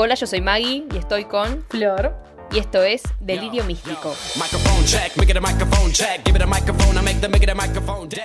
[0.00, 2.14] Hola, yo soy Maggie y estoy con Flor.
[2.52, 4.14] y esto es Delirio Místico.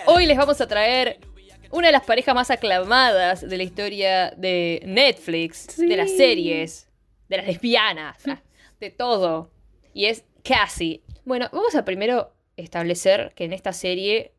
[0.05, 1.19] Hoy les vamos a traer
[1.71, 5.87] una de las parejas más aclamadas de la historia de Netflix, Sí.
[5.87, 6.87] de las series,
[7.27, 8.17] de las lesbianas,
[8.79, 9.49] de todo.
[9.95, 11.01] Y es Cassie.
[11.25, 14.35] Bueno, vamos a primero establecer que en esta serie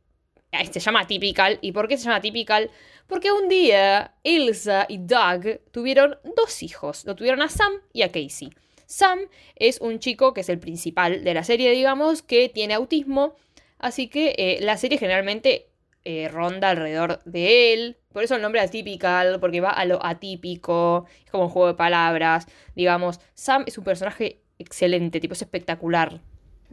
[0.53, 1.59] eh, se llama Typical.
[1.63, 2.71] ¿Y por qué se llama Typical?
[3.07, 7.05] Porque un día Ilsa y Doug tuvieron dos hijos.
[7.05, 8.51] Lo tuvieron a Sam y a Casey.
[8.87, 9.19] Sam
[9.57, 13.35] es un chico que es el principal de la serie, digamos, que tiene autismo.
[13.79, 15.69] Así que eh, la serie generalmente
[16.05, 17.97] eh, ronda alrededor de él.
[18.13, 21.07] Por eso el nombre atypical, porque va a lo atípico.
[21.25, 22.47] Es como un juego de palabras.
[22.75, 26.21] Digamos, Sam es un personaje excelente, tipo, es espectacular.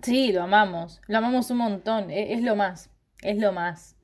[0.01, 1.01] Sí, lo amamos.
[1.07, 2.09] Lo amamos un montón.
[2.11, 2.89] e- Es, lo más.
[3.21, 3.95] Es lo más.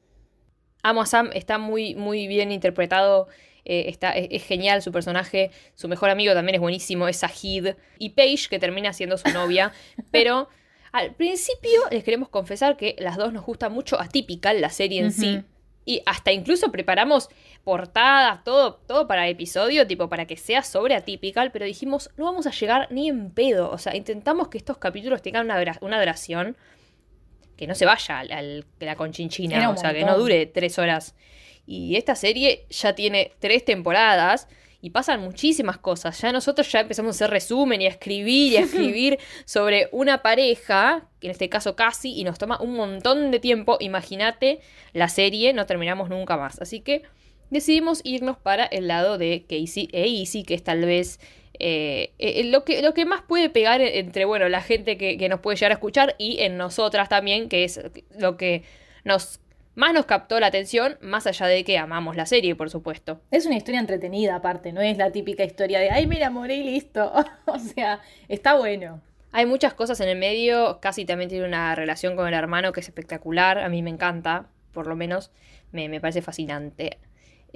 [0.87, 3.27] Amo a Sam, está muy, muy bien interpretado.
[3.65, 5.51] eh, está, es, es genial su personaje.
[5.75, 7.75] Su mejor amigo también es buenísimo, es Sahid.
[7.99, 9.73] Y Paige, que termina siendo su novia.
[10.11, 10.47] pero
[10.93, 15.11] al principio les queremos confesar que las dos nos gusta mucho Atypical, la serie en
[15.11, 15.43] sí.
[15.83, 17.29] Y hasta incluso preparamos
[17.65, 21.51] portadas, todo, todo para episodio, tipo para que sea sobre Atypical.
[21.51, 23.69] Pero dijimos, no vamos a llegar ni en pedo.
[23.71, 26.55] O sea, intentamos que estos capítulos tengan una, una duración
[27.57, 31.15] que no se vaya al, al- la conchinchina, o sea, que no dure tres horas.
[31.65, 34.47] Y esta serie ya tiene tres temporadas
[34.79, 36.21] y pasan muchísimas cosas.
[36.21, 40.21] Ya nosotros ya empezamos a hacer resumen y a escribir y a escribir sobre una
[40.21, 43.77] pareja, que en este caso casi, y nos toma un montón de tiempo.
[43.81, 44.59] Imagínate
[44.93, 46.61] la serie, no terminamos nunca más.
[46.61, 47.01] Así que
[47.49, 51.19] decidimos irnos para el lado de Casey e que es tal vez
[51.59, 55.17] eh, eh, lo, que, lo que más puede pegar e- entre, bueno, la gente que,
[55.17, 57.79] que nos puede llegar a escuchar y en nosotras también, que es
[58.17, 58.63] lo que
[59.03, 59.39] nos
[59.77, 63.21] más nos captó la atención, más allá de que amamos la serie, por supuesto.
[63.29, 64.73] Es una historia entretenida, aparte.
[64.73, 67.13] No es la típica historia de, ay, mira, morí y listo.
[67.45, 69.01] o sea, está bueno.
[69.31, 72.79] Hay muchas cosas en el medio, casi también tiene una relación con el hermano que
[72.79, 75.29] es espectacular, a mí me encanta, por lo menos
[75.71, 76.97] me, me parece fascinante.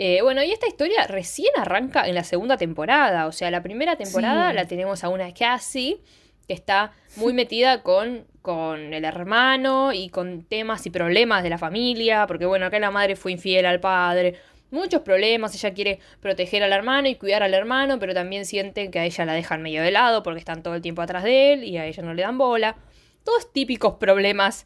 [0.03, 3.97] Eh, bueno, y esta historia recién arranca en la segunda temporada, o sea, la primera
[3.97, 4.56] temporada Sí.
[4.56, 6.00] la tenemos a una Cassie
[6.47, 11.59] que está muy metida con, con el hermano y con temas y problemas de la
[11.59, 14.38] familia, porque bueno, acá la madre fue infiel al padre,
[14.72, 18.97] muchos problemas, ella quiere proteger al hermano y cuidar al hermano, pero también sienten que
[18.97, 21.63] a ella la dejan medio de lado porque están todo el tiempo atrás de él
[21.63, 22.75] y a ella no le dan bola.
[23.23, 24.66] Todos típicos problemas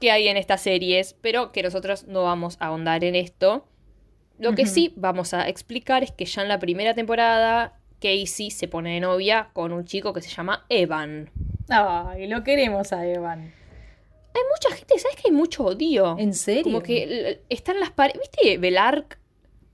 [0.00, 3.64] que hay en estas series, pero que nosotros no vamos a ahondar en esto.
[4.42, 8.68] Lo que sí vamos a explicar es que ya en la primera temporada Casey se
[8.68, 11.30] pone de novia con un chico que se llama Evan.
[11.68, 13.52] Ay, lo queremos a Evan.
[14.34, 16.16] Hay mucha gente, ¿sabes que hay mucho odio?
[16.18, 16.64] ¿En serio?
[16.64, 18.20] Como que están las paredes.
[18.20, 19.18] ¿Viste Belark?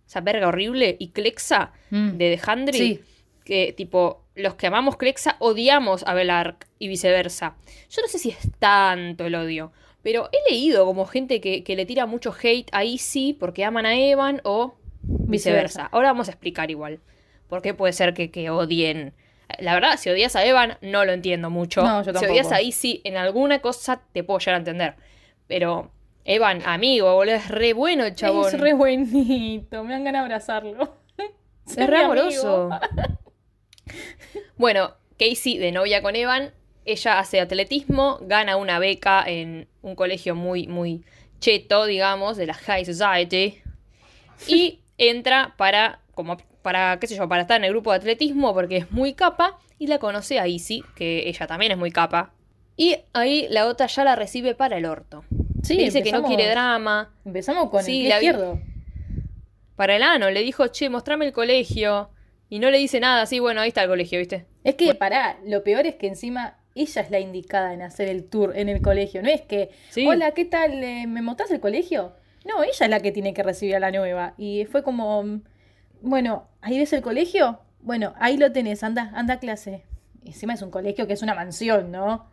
[0.06, 0.96] Esa verga horrible.
[0.98, 2.10] Y Clexa Mm.
[2.18, 2.74] de Hundred.
[2.78, 3.00] Sí.
[3.44, 7.56] Que tipo, los que amamos Clexa odiamos a Belark y viceversa.
[7.88, 9.72] Yo no sé si es tanto el odio.
[10.02, 13.86] Pero he leído como gente que, que le tira mucho hate a Easy porque aman
[13.86, 15.30] a Evan o viceversa.
[15.30, 15.86] Viceversa.
[15.86, 17.00] Ahora vamos a explicar igual.
[17.48, 19.14] ¿Por qué puede ser que, que odien?
[19.58, 21.82] La verdad, si odias a Evan, no lo entiendo mucho.
[21.82, 22.54] No, yo si odias tampoco.
[22.54, 24.94] a Easy, en alguna cosa te puedo llegar a entender.
[25.46, 25.90] Pero
[26.24, 28.48] Evan, amigo, boludo, es re bueno el chabón.
[28.48, 29.82] Es re buenito.
[29.82, 30.98] Me dan ganas de abrazarlo.
[31.66, 32.70] Es re amoroso.
[34.56, 36.54] bueno, Casey, de novia con Evan,
[36.88, 41.04] ella hace atletismo, gana una beca en un colegio muy, muy
[41.38, 43.60] cheto, digamos, de la High Society.
[44.46, 48.54] Y entra para, como, para, qué sé yo, para estar en el grupo de atletismo
[48.54, 49.58] porque es muy capa.
[49.78, 52.32] Y la conoce a Izzy, que ella también es muy capa.
[52.76, 55.24] Y ahí la otra ya la recibe para el orto.
[55.62, 57.14] Sí, Le dice que no quiere drama.
[57.24, 58.60] Empezamos con Sí, el pie izquierdo.
[59.76, 62.10] Para el ano, le dijo, che, mostrame el colegio.
[62.48, 64.46] Y no le dice nada, así, bueno, ahí está el colegio, ¿viste?
[64.64, 68.24] Es que, pará, lo peor es que encima ella es la indicada en hacer el
[68.24, 69.22] tour en el colegio.
[69.22, 70.06] No es que, Sí.
[70.06, 70.82] hola, ¿qué tal?
[70.82, 72.12] Eh, ¿Me mostrás el colegio?
[72.44, 74.34] No, ella es la que tiene que recibir a la nueva.
[74.38, 75.40] Y fue como,
[76.00, 77.60] bueno, ¿ahí ves el colegio?
[77.80, 79.82] Bueno, ahí lo tenés, anda, anda a clase.
[80.24, 82.26] Encima es un colegio que es una mansión, ¿no?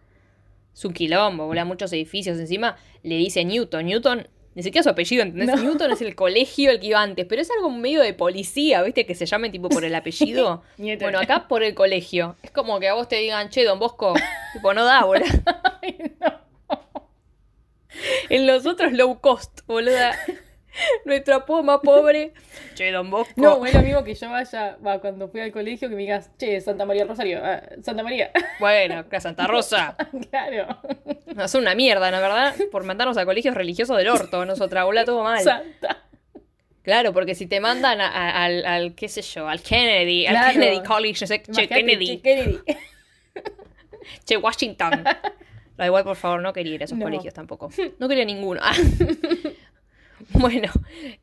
[0.73, 2.37] Es un quilombo, volá muchos edificios.
[2.37, 3.85] Encima le dice Newton.
[3.85, 5.47] Newton, ni siquiera su apellido, ¿entendés?
[5.47, 5.61] No.
[5.61, 9.05] Newton es el colegio el que iba antes, pero es algo medio de policía, ¿viste?
[9.05, 10.63] Que se llamen tipo por el apellido.
[10.77, 12.35] Bueno, acá por el colegio.
[12.41, 14.13] Es como que a vos te digan, che, don Bosco,
[14.53, 15.25] tipo, no da, boludo.
[15.81, 16.45] Ay, no.
[18.29, 20.17] En los otros low cost, boluda.
[21.05, 22.33] Nuestro apodo más pobre.
[22.75, 23.33] Che, don Bosco.
[23.37, 26.29] No, es lo mismo que yo vaya, va, cuando fui al colegio, que me digas,
[26.37, 28.31] che, Santa María Rosario, ah, Santa María.
[28.59, 29.95] Bueno, Santa Rosa.
[30.29, 30.79] claro.
[31.35, 34.45] No, son una mierda, la verdad, por mandarnos a colegios religiosos del orto.
[34.45, 35.39] Nosotras, boluda, todo mal.
[35.41, 36.03] Santa.
[36.83, 40.51] Claro, porque si te mandan a- a- al, al, qué sé yo, al Kennedy, al.
[40.53, 42.59] Kennedy College, no sé, che, Kennedy, che, Kennedy.
[44.25, 45.03] che, Washington.
[45.77, 47.05] Da igual, por favor, no quería ir a esos No.
[47.05, 47.69] colegios tampoco.
[47.99, 48.61] No quería ninguno.
[50.29, 50.71] Bueno,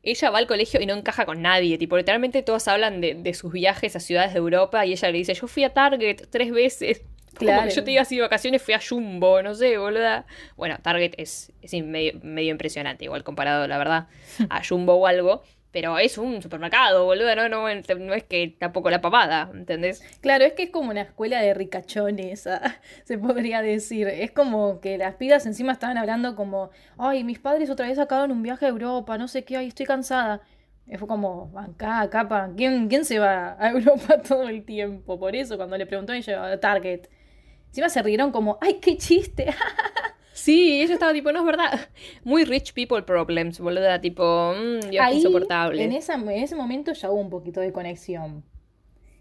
[0.03, 1.77] ella va al colegio y no encaja con nadie.
[1.77, 5.17] Tipo, literalmente todos hablan de, de sus viajes a ciudades de Europa y ella le
[5.17, 7.01] dice, yo fui a Target tres veces.
[7.37, 10.25] Como que yo te diga así de vacaciones, fui a Jumbo, no sé, boluda.
[10.55, 14.07] Bueno, Target es, es in- medio, medio impresionante, igual comparado, la verdad,
[14.49, 15.43] a Jumbo o algo.
[15.73, 20.03] Pero es un supermercado, boluda, no, no, no es que tampoco la papada, ¿entendés?
[20.21, 24.07] Claro, es que es como una escuela de ricachones, ah, se podría decir.
[24.07, 28.31] Es como que las pibas encima estaban hablando como, ay, mis padres otra vez acabaron
[28.31, 30.41] un viaje a Europa, no sé qué, ay, estoy cansada.
[30.99, 35.19] Fue como, acá, capa, ¿quién, ¿quién se va a Europa todo el tiempo?
[35.19, 37.07] Por eso, cuando le preguntó, ella, a Target.
[37.69, 39.47] Encima se rieron como, ay, qué chiste.
[40.33, 41.89] Sí, ella estaba tipo, no es verdad.
[42.23, 45.83] Muy rich people problems, boluda, tipo, mmm, Dios, qué Ahí, insoportable.
[45.83, 48.43] En, esa, en ese momento ya hubo un poquito de conexión.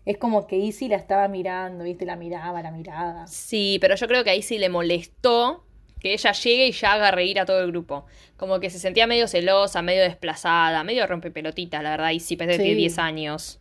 [0.05, 2.05] Es como que Izzy la estaba mirando, ¿viste?
[2.05, 3.27] La miraba, la miraba.
[3.29, 5.65] Sí, pero yo creo que ahí sí le molestó
[6.01, 8.07] que ella llegue y ya haga reír a todo el grupo.
[8.37, 12.59] Como que se sentía medio celosa, medio desplazada, medio rompepelotitas, la verdad, y sí, parece
[12.59, 13.61] que tiene 10 años.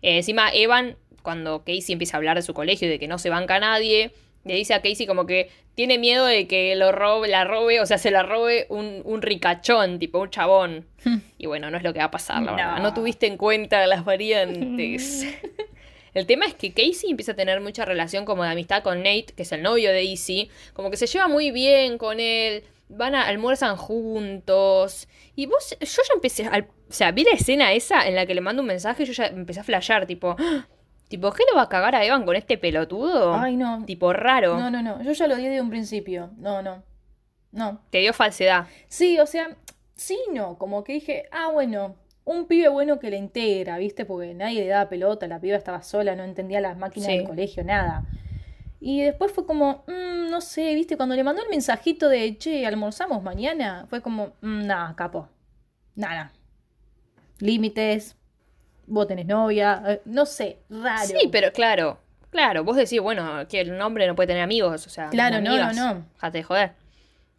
[0.00, 3.18] Eh, encima, Evan, cuando Casey empieza a hablar de su colegio y de que no
[3.18, 4.12] se banca a nadie,
[4.44, 7.86] le dice a Casey como que tiene miedo de que lo robe, la robe, o
[7.86, 10.86] sea, se la robe un, un ricachón, tipo un chabón.
[11.38, 12.56] y bueno, no es lo que va a pasar, la No.
[12.56, 12.78] verdad.
[12.82, 15.26] No tuviste en cuenta las variantes.
[16.14, 19.26] El tema es que Casey empieza a tener mucha relación como de amistad con Nate,
[19.36, 20.50] que es el novio de Izzy.
[20.74, 22.64] Como que se lleva muy bien con él.
[22.88, 25.06] Van a almuerzan juntos.
[25.36, 28.34] Y vos, yo ya empecé, al- o sea, vi la escena esa en la que
[28.34, 30.66] le mando un mensaje y yo ya empecé a flashear, tipo, ¡Ah!
[31.10, 33.34] Tipo, ¿qué le va a cagar a Evan con este pelotudo?
[33.34, 33.84] Ay, no.
[33.84, 34.56] Tipo, raro.
[34.58, 35.02] No, no, no.
[35.02, 36.30] Yo ya lo di de un principio.
[36.38, 36.82] No, no.
[37.52, 37.80] No.
[37.90, 38.68] Te dio falsedad.
[38.88, 39.56] Sí, o sea,
[39.94, 40.56] sí, no.
[40.56, 44.04] Como que dije, ah, bueno, un pibe bueno que le integra, ¿viste?
[44.04, 47.18] Porque nadie le daba pelota, la piba estaba sola, no entendía las máquinas Sí.
[47.18, 48.04] del colegio, nada.
[48.78, 50.96] Y después fue como, mm, no sé, ¿viste?
[50.96, 55.28] Cuando le mandó el mensajito de, che, almorzamos mañana, fue como, mm, nada, capo.
[55.96, 56.32] Nada.
[57.40, 58.16] Límites.
[58.92, 59.82] Vos tenés novia.
[59.86, 61.06] eh, no sé, raro.
[61.06, 61.98] Sí, pero claro,
[62.30, 65.48] claro, vos decís, bueno, que el hombre no puede tener amigos, o sea, Claro, no,
[65.50, 66.04] amigas, no, no.
[66.14, 66.72] Déjate de joder.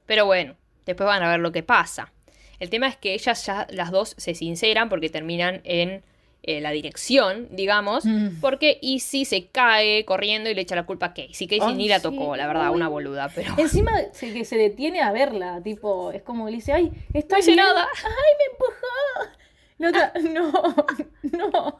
[0.05, 0.55] Pero bueno,
[0.85, 2.11] después van a ver lo que pasa.
[2.59, 6.03] El tema es que ellas ya, las dos, se sinceran porque terminan en
[6.43, 8.39] eh, la dirección, digamos, Mm.
[8.41, 11.47] porque Izzy se cae corriendo y le echa la culpa a Casey.
[11.47, 13.53] Casey Ay, ni la sí, tocó, la verdad, una boluda, pero...
[13.57, 17.35] Encima se, que se detiene a verla, tipo, es como que le dice, ay, está
[17.35, 17.63] No hice bien.
[17.63, 17.87] nada.
[18.03, 19.31] Ay, me empujó.
[19.89, 20.51] Otra, no,
[21.31, 21.77] no.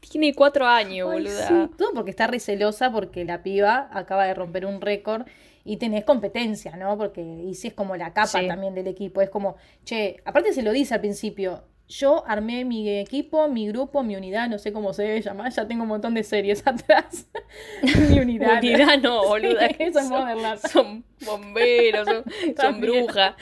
[0.00, 1.48] Tiene cuatro años, Ay, boluda.
[1.48, 1.54] sí.
[1.76, 5.26] Todo porque está re celosa porque la piba acaba de romper un récord
[5.64, 6.96] y tenés competencia, ¿no?
[6.98, 8.46] Porque Izzy es como la capa Sí.
[8.48, 9.20] también del equipo.
[9.22, 11.64] Es como, che, aparte se lo dice al principio.
[11.86, 15.68] Yo armé mi equipo, mi grupo, mi unidad, no sé cómo se debe llamar, ya
[15.68, 17.26] tengo un montón de series atrás.
[18.10, 18.58] mi unidad.
[18.58, 19.68] Unidad no, boluda.
[19.68, 22.24] Sí, que eso es son, son bomberos, son,
[22.58, 23.34] son brujas.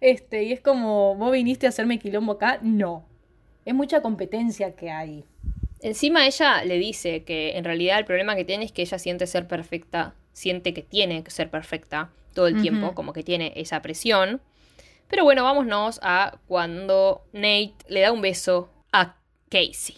[0.00, 2.58] Este, y es como, ¿vos viniste a hacerme quilombo acá?
[2.62, 3.04] No.
[3.64, 5.24] Es mucha competencia que hay.
[5.82, 9.26] Encima ella le dice que en realidad el problema que tiene es que ella siente
[9.26, 13.82] ser perfecta, siente que tiene que ser perfecta todo el tiempo, como que tiene esa
[13.82, 14.40] presión.
[15.08, 19.16] Pero bueno, vámonos a cuando Nate le da un beso a
[19.48, 19.96] Casey.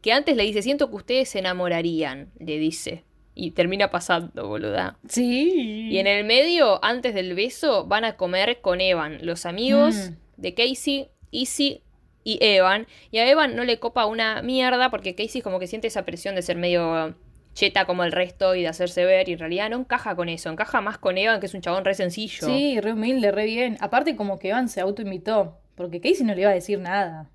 [0.00, 3.04] Que antes le dice, siento que ustedes se enamorarían, le dice.
[3.38, 4.96] Y termina pasando, boluda.
[5.08, 5.88] Sí.
[5.90, 10.14] Y en el medio, antes del beso, van a comer con Evan, los amigos Mm.
[10.40, 11.82] de Casey, Izzy
[12.24, 12.86] y Evan.
[13.10, 16.34] Y a Evan no le copa una mierda porque Casey como que siente esa presión
[16.34, 17.14] de ser medio
[17.52, 19.28] cheta como el resto y de hacerse ver.
[19.28, 21.84] Y en realidad no encaja con eso, encaja más con Evan, que es un chabón
[21.84, 22.46] re sencillo.
[22.46, 23.76] Sí, re humilde, re bien.
[23.80, 27.28] Aparte como que Evan se autoinvitó, porque Casey no le iba a decir nada.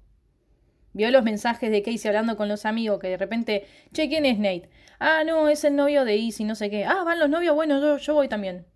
[0.93, 4.37] Vio los mensajes de Casey hablando con los amigos que de repente, che, ¿quién es
[4.39, 4.69] Nate?
[5.03, 6.85] Ah, no, es el novio de Izzy, no sé qué.
[6.85, 8.67] Ah, van los novios, bueno, yo, yo voy también.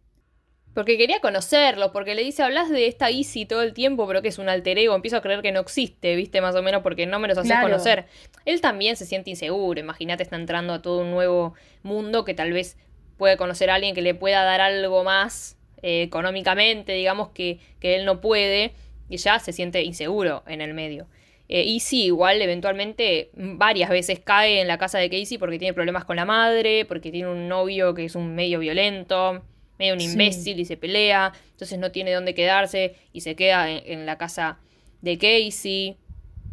[0.73, 4.29] Porque quería conocerlo, porque le dice, hablas de esta Izzy todo el tiempo, pero que
[4.29, 7.05] es un alter ego, empiezo a creer que no existe, viste, más o menos, porque
[7.05, 7.67] no me los haces Claro.
[7.67, 8.05] conocer.
[8.43, 11.53] Él también se siente inseguro, imagínate, está entrando a todo un nuevo
[11.83, 12.75] mundo que tal vez
[13.17, 17.97] puede conocer a alguien que le pueda dar algo más eh, económicamente, digamos, que, que
[17.97, 18.73] él no puede,
[19.09, 21.05] y ya se siente inseguro en el medio.
[21.47, 25.73] Eh, y sí, igual eventualmente varias veces cae en la casa de Casey porque tiene
[25.73, 29.43] problemas con la madre, porque tiene un novio que es un medio violento,
[29.77, 30.07] medio un Sí.
[30.11, 34.17] imbécil y se pelea, entonces no tiene dónde quedarse y se queda en, en la
[34.17, 34.57] casa
[35.01, 35.97] de Casey.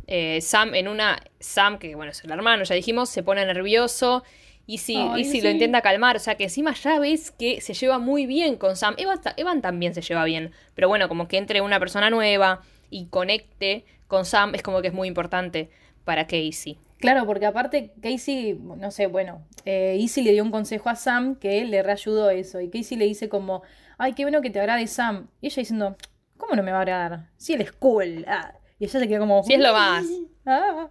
[0.08, 4.24] Eh, Sam en una, Sam, que bueno, es el hermano, ya dijimos, se pone nervioso.
[4.66, 7.60] Y si, Ay, y si lo intenta calmar, o sea que encima ya ves que
[7.60, 8.94] se lleva muy bien con Sam.
[8.98, 13.06] Evan, Evan también se lleva bien, pero bueno, como que entre una persona nueva y
[13.06, 15.70] conecte con Sam es como que es muy importante
[16.04, 16.78] para Casey.
[17.00, 21.36] Claro, porque aparte Casey, no sé, bueno, eh, Easy le dio un consejo a Sam
[21.36, 22.60] que le reayudó eso.
[22.60, 23.62] Y Casey le dice como,
[23.96, 25.28] ay, qué bueno que te agrade Sam.
[25.40, 25.96] Y ella diciendo,
[26.36, 27.30] ¿cómo no me va a agradar?
[27.38, 28.26] Si él es cool.
[28.28, 28.52] Ah.
[28.78, 30.04] Y ella se queda como, Sí, es lo más.
[30.44, 30.90] Ah.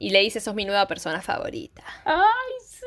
[0.00, 1.84] Y le dice, sos mi nueva persona favorita.
[2.04, 2.86] Ay, sí.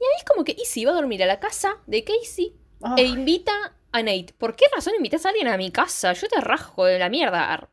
[0.00, 2.56] Y ahí es como que Easy va a dormir a la casa de Casey
[2.96, 3.52] e invita
[3.92, 4.34] a Nate.
[4.36, 6.12] ¿Por qué razón invitas a alguien a mi casa?
[6.12, 7.68] Yo te rasgo de la mierda.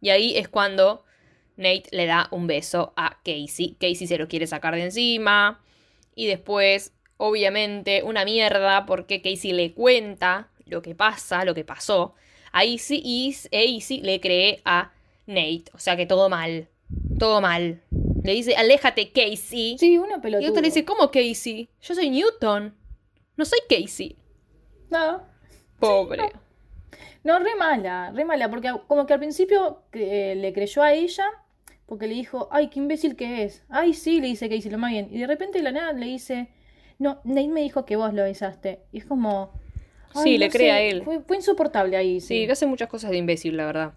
[0.00, 1.04] Y ahí es cuando
[1.56, 3.76] Nate le da un beso a Casey.
[3.78, 5.60] Casey se lo quiere sacar de encima.
[6.14, 12.14] Y después, obviamente, una mierda porque Casey le cuenta lo que pasa, lo que pasó.
[12.52, 14.92] A Easy y e Easy le cree a
[15.26, 15.64] Nate.
[15.74, 16.68] O sea que todo mal.
[17.18, 17.82] Todo mal.
[18.24, 19.76] Le dice, aléjate, Casey.
[19.78, 20.46] Sí, uno pelotudo.
[20.46, 21.68] Y otro le dice, ¿cómo Casey?
[21.82, 22.74] Yo soy Newton.
[23.36, 24.16] No soy Casey.
[24.90, 25.22] No,
[25.78, 26.18] Pobre.
[26.18, 26.28] no,
[27.24, 31.24] re mala, re mala, porque como que al principio que le creyó a ella,
[31.86, 33.64] porque le dijo, ay, qué imbécil que es.
[33.68, 35.08] Ay, sí, le dice Casey, lo más bien.
[35.10, 36.48] Y de repente de la nada le dice,
[36.98, 38.80] no, Nate me dijo que vos lo besaste.
[38.92, 39.50] Y es como...
[40.14, 41.02] Sí, le no cree sé, a él.
[41.04, 42.46] Fue, fue insoportable ahí, Sí, sí.
[42.46, 43.92] que hace muchas cosas de imbécil, la verdad.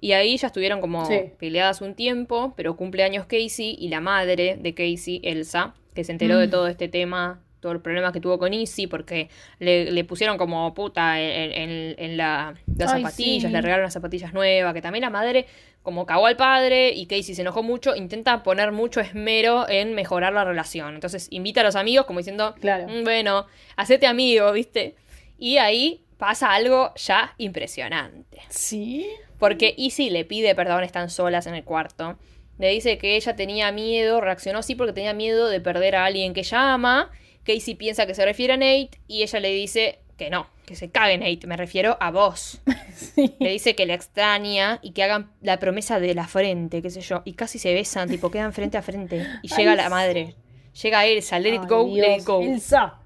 [0.00, 1.32] Y ahí ya estuvieron como Sí.
[1.38, 6.38] peleadas un tiempo, pero cumpleaños Casey y la madre de Casey, Elsa, que se enteró
[6.38, 6.50] de Mm.
[6.50, 10.72] todo este tema, todo el problema que tuvo con Easy, porque le, le pusieron como
[10.74, 13.52] puta en, en- en la, las Ay, zapatillas, sí.
[13.52, 15.46] le regalaron unas zapatillas nuevas, que también la madre
[15.82, 20.32] como cagó al padre y Casey se enojó mucho, intenta poner mucho esmero en mejorar
[20.34, 20.94] la relación.
[20.94, 22.86] Entonces invita a los amigos como diciendo, Claro.
[22.88, 23.46] "Mm, bueno,
[23.76, 24.96] hacete amigo, ¿viste?
[25.38, 28.40] Y ahí pasa algo ya impresionante.
[28.48, 29.06] Sí.
[29.38, 32.18] Porque Izzy le pide perdón, están solas en el cuarto.
[32.58, 36.34] Le dice que ella tenía miedo, reaccionó así porque tenía miedo de perder a alguien
[36.34, 37.10] que ella ama.
[37.48, 40.90] Casey piensa que se refiere a Nate y ella le dice que no, que se
[40.90, 42.60] cague Nate, me refiero a vos.
[42.98, 43.32] Sí.
[43.38, 47.00] Le dice que le extraña y que hagan la promesa de la frente, qué sé
[47.00, 47.22] yo.
[47.24, 49.24] Y casi se besan, tipo, quedan frente a frente.
[49.40, 50.34] Y llega Ay, la madre.
[50.82, 52.42] Llega Elsa, let it go, let it go.
[52.42, 52.98] Elsa.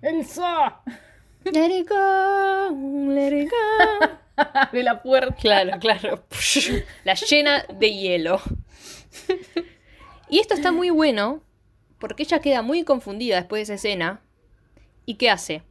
[0.00, 0.80] Elsa.
[1.44, 4.08] Let it go, let it go.
[4.36, 5.34] Abre la puerta.
[5.34, 6.24] Claro, claro.
[7.04, 8.40] La llena de hielo.
[10.30, 11.42] Y esto está muy bueno
[11.98, 14.20] porque ella queda muy confundida después de esa escena.
[15.04, 15.62] ¿Y qué hace?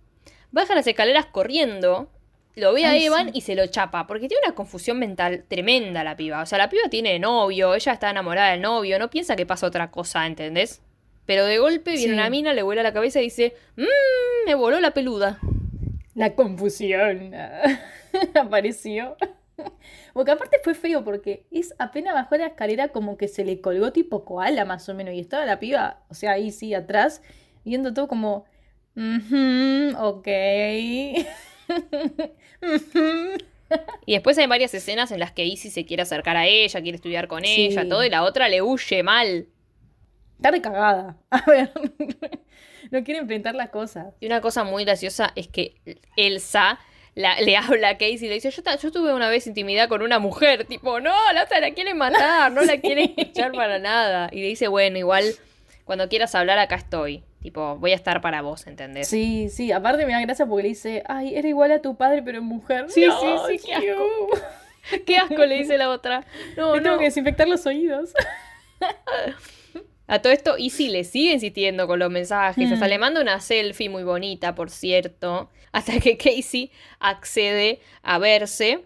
[0.52, 2.10] Baja las escaleras corriendo,
[2.56, 3.32] lo ve a Evan sí.
[3.40, 6.42] y se lo chapa, porque tiene una confusión mental tremenda la piba.
[6.42, 9.68] O sea, la piba tiene novio, ella está enamorada del novio, no piensa que pasa
[9.68, 10.82] otra cosa, ¿entendés?
[11.26, 12.14] Pero de golpe viene Sí.
[12.14, 13.84] una mina, le vuela la cabeza y dice, mmm,
[14.46, 15.40] me voló la peluda.
[16.14, 17.34] La confusión
[18.36, 19.18] apareció.
[20.14, 23.92] Porque aparte fue feo porque es apenas bajó la escalera como que se le colgó
[23.92, 27.22] tipo koala más o menos y estaba la piba, o sea, ahí sí atrás,
[27.64, 28.46] viendo todo como,
[28.96, 30.28] "Ujú, ok.
[32.62, 33.38] Ujú".
[34.06, 36.96] Y después hay varias escenas en las que Izzy se quiere acercar a ella, quiere
[36.98, 37.66] estudiar con Sí.
[37.68, 39.48] ella, todo, y la otra le huye mal.
[40.38, 41.18] Está recagada.
[41.32, 41.72] A ver,
[42.92, 44.14] no quiere enfrentar las cosas.
[44.20, 45.76] Y una cosa muy graciosa es que
[46.16, 46.78] Elsa
[47.16, 50.20] la- le habla a Casey y le dice, yo, tuve una vez intimidad con una
[50.20, 54.30] mujer, tipo, no, la la quiere matar, no la quiere echar para nada.
[54.32, 55.24] Y le dice, bueno, igual,
[55.86, 57.24] cuando quieras hablar acá estoy.
[57.42, 59.08] Tipo, voy a estar para vos, ¿entendés?
[59.08, 62.24] Sí, sí, aparte me da gracia porque le dice, ay, era igual a tu padre
[62.24, 62.86] pero en mujer.
[62.90, 64.40] Sí, No, sí, sí, qué Q.
[65.06, 66.26] Qué asco, le dice la otra.
[66.58, 67.00] No, Le tengo no.
[67.00, 68.14] que desinfectar los oídos.
[70.08, 72.70] A todo esto, Izzy le sigue insistiendo con los mensajes.
[72.70, 72.74] Mm.
[72.74, 75.50] Hasta le manda una selfie muy bonita, por cierto.
[75.72, 78.86] Hasta que Casey accede a verse.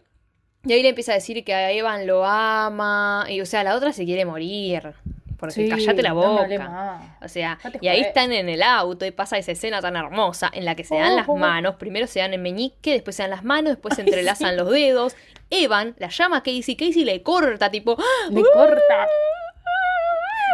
[0.66, 3.26] Y ahí le empieza a decir que a Evan lo ama.
[3.30, 4.94] Y o sea, la otra se quiere morir.
[5.38, 7.00] Porque Sí, callate la boca.
[7.22, 10.66] O sea, y ahí están en el auto y pasa esa escena tan hermosa en
[10.66, 11.38] la que se dan las Oh.
[11.38, 11.76] manos.
[11.76, 14.02] Primero se dan el meñique, después se dan las manos, después se
[14.42, 15.16] entrelazan los dedos.
[15.50, 18.28] Evan la llama a Casey, Casey le corta, tipo, ¡Ah!
[18.30, 19.08] Le corta.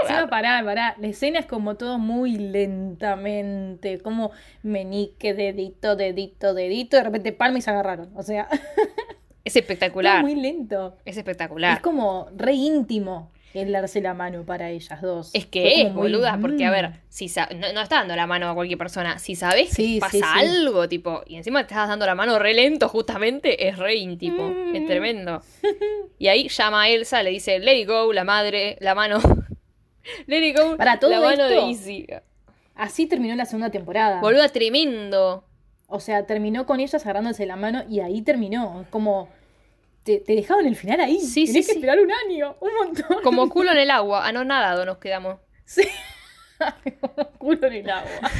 [0.09, 0.95] Encima, pará, pará.
[0.99, 3.99] La escena es como todo muy lentamente.
[3.99, 4.31] Como
[4.63, 6.97] meñique, dedito, dedito, dedito.
[6.97, 8.11] De repente palma y se agarraron.
[8.15, 8.47] O sea,
[9.43, 10.17] es espectacular.
[10.17, 10.97] es muy lento.
[11.05, 11.75] Es espectacular.
[11.75, 13.31] Es como re íntimo
[13.61, 15.31] el darse la mano para ellas dos.
[15.33, 16.73] Es que es, muy, boluda, porque a mm.
[16.73, 20.11] ver, si no, no está dando la mano a cualquier persona, si sabes que pasa
[20.11, 20.23] sí, sí.
[20.23, 24.49] algo, tipo, y encima te estás dando la mano re lento, justamente, es re íntimo,
[24.49, 24.75] Mm.
[24.75, 25.41] es tremendo.
[26.17, 29.19] Y ahí llama a Elsa, le dice, let it go, la madre, la mano,
[30.27, 32.07] let it go, Para todo la mano de esto- Izzy.
[32.75, 34.19] Así terminó la segunda temporada.
[34.21, 35.45] Boluda, tremendo.
[35.87, 38.85] O sea, terminó con ellas agarrándose la mano y ahí terminó.
[38.89, 39.29] Como.
[40.03, 41.19] Te, te dejaban el final ahí.
[41.19, 41.71] Sí, Tenés sí, que sí.
[41.79, 43.17] esperar un año, un montón.
[43.23, 45.39] Como culo en el agua, anonadado nos quedamos.
[45.65, 45.87] Sí.
[47.01, 48.31] Como culo en el agua.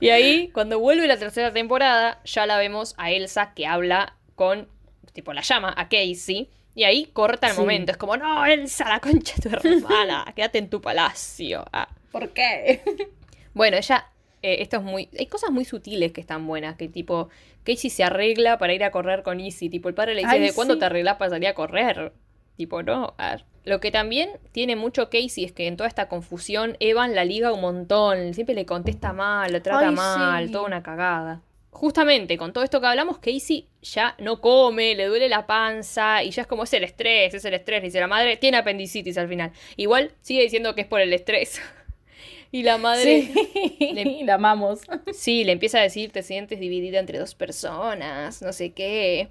[0.00, 4.68] Y ahí, cuando vuelve la tercera temporada, ya la vemos a Elsa que habla con
[5.12, 7.60] tipo la llama a Casey, y ahí corta el Sí.
[7.60, 7.92] momento.
[7.92, 11.64] Es como, no, Elsa, la concha de tu hermana, quédate en tu palacio.
[11.72, 11.88] Ah.
[12.12, 12.82] ¿Por qué?
[13.52, 14.06] Bueno, ella,
[14.42, 17.28] eh, esto es muy, hay cosas muy sutiles que están buenas, que tipo,
[17.64, 20.40] Casey se arregla para ir a correr con Izzy, tipo, el padre le dice, Ay,
[20.40, 22.12] ¿de cuándo te arreglas para salir a correr?
[22.56, 23.14] Tipo, no.
[23.18, 23.44] a ver.
[23.64, 27.52] Lo que también tiene mucho Casey es que en toda esta confusión Evan la liga
[27.52, 30.52] un montón, siempre le contesta mal, la trata Ay, mal, sí.
[30.52, 31.42] toda una cagada.
[31.72, 36.30] Justamente con todo esto que hablamos, Casey ya no come, le duele la panza y
[36.30, 39.28] ya es como es el estrés, es el estrés, dice la madre, tiene apendicitis al
[39.28, 39.52] final.
[39.76, 41.60] Igual sigue diciendo que es por el estrés.
[42.52, 44.80] y la madre Sí, Le- la amamos.
[45.12, 49.28] Sí, le empieza a decir, te sientes dividida entre dos personas, no sé qué.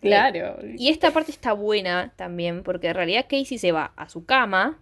[0.00, 0.58] Claro.
[0.76, 4.80] Y esta parte está buena también, porque en realidad Casey se va a su cama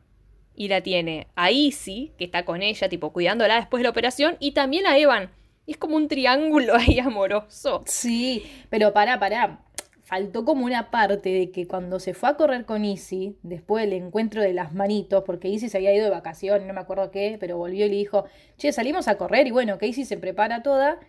[0.54, 4.36] y la tiene a Izzy, que está con ella, tipo, cuidándola después de la operación,
[4.40, 5.30] y también a Evan.
[5.66, 7.82] Y es como un triángulo ahí amoroso.
[7.86, 9.64] Sí, pero pará, pará.
[10.02, 13.94] Faltó como una parte de que cuando se fue a correr con Izzy, después del
[13.94, 17.38] encuentro de las manitos, porque Izzy se había ido de vacaciones, no me acuerdo qué,
[17.40, 18.26] pero volvió y le dijo,
[18.58, 21.00] che, salimos a correr, y bueno, que Izzy se prepara toda.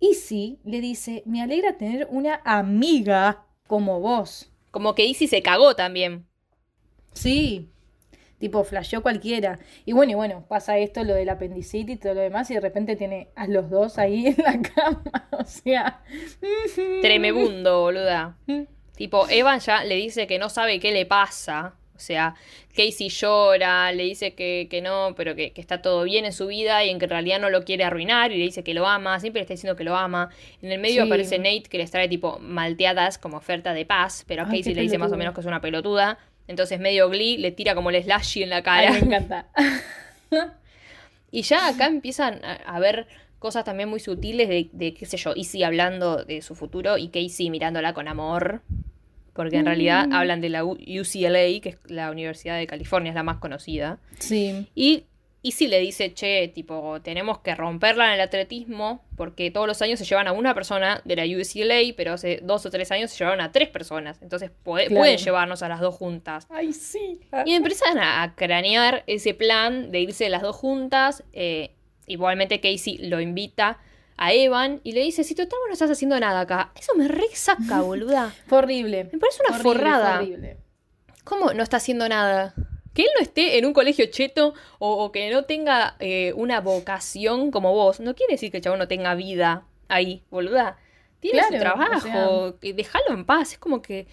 [0.00, 4.52] Izzy le dice, me alegra tener una amiga como vos.
[4.70, 6.26] Como que Izzy se cagó también.
[7.12, 7.70] Sí,
[8.40, 9.60] tipo, flasheó cualquiera.
[9.84, 12.60] Y bueno, y bueno, pasa esto, lo del apendicitis y todo lo demás, y de
[12.60, 15.02] repente tiene a los dos ahí en la cama.
[15.38, 16.02] O sea.
[17.00, 18.36] Tremebundo, boluda.
[18.96, 21.74] Tipo, Evan ya le dice que no sabe qué le pasa.
[21.94, 22.34] O sea,
[22.74, 26.46] Casey llora, le dice que, que no, pero que, que está todo bien en su
[26.46, 28.86] vida y en que en realidad no lo quiere arruinar y le dice que lo
[28.86, 30.30] ama, siempre le está diciendo que lo ama.
[30.62, 31.08] En el medio Sí.
[31.08, 34.80] aparece Nate que les trae tipo malteadas como oferta de paz, pero a Casey le
[34.80, 36.18] dice más o menos que es una pelotuda.
[36.48, 38.92] Entonces medio Glee le tira como el slashy en la Ay, cara.
[38.92, 39.46] me encanta.
[41.32, 43.06] Y ya acá empiezan a, a ver
[43.38, 47.08] cosas también muy sutiles de, de, qué sé yo, Izzy hablando de su futuro y
[47.08, 48.62] Casey mirándola con amor.
[49.32, 50.12] Porque en realidad Mm.
[50.12, 53.98] hablan de la UCLA, que es la Universidad de California, es la más conocida.
[54.18, 54.66] Sí.
[54.74, 55.04] Y
[55.42, 59.98] Izzy le dice, che, tipo, tenemos que romperla en el atletismo, porque todos los años
[59.98, 63.18] se llevan a una persona de la UCLA, pero hace dos o tres años se
[63.18, 64.20] llevaron a tres personas.
[64.20, 65.00] Entonces puede- Claro.
[65.00, 66.46] pueden llevarnos a las dos juntas.
[66.50, 67.20] Ay, sí.
[67.46, 71.24] Y empiezan a, a cranear ese plan de irse las dos juntas.
[71.32, 71.74] eh,
[72.06, 73.78] igualmente Casey lo invita
[74.16, 76.72] a Evan y le dice, si vos no estás haciendo nada acá.
[76.78, 78.34] Eso me re saca, boluda.
[78.46, 79.04] Fue horrible.
[79.12, 80.16] Me parece una Horrible, forrada.
[80.18, 80.56] horrible.
[81.24, 82.52] ¿Cómo no está haciendo nada?
[82.94, 86.60] Que él no esté en un colegio cheto o, o que no tenga eh, una
[86.60, 90.76] vocación como vos, no quiere decir que el chabón no tenga vida ahí, boluda.
[91.20, 93.52] Tiene su trabajo, o déjalo en paz.
[93.52, 94.06] Es como que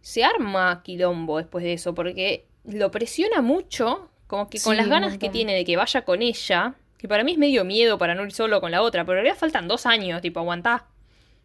[0.00, 4.88] se arma quilombo después de eso, porque lo presiona mucho, como que con Sí, las
[4.88, 8.14] ganas que tiene de que vaya con ella, que para mí es medio miedo para
[8.14, 10.86] no ir solo con la otra, pero en realidad faltan dos años, tipo, aguantá.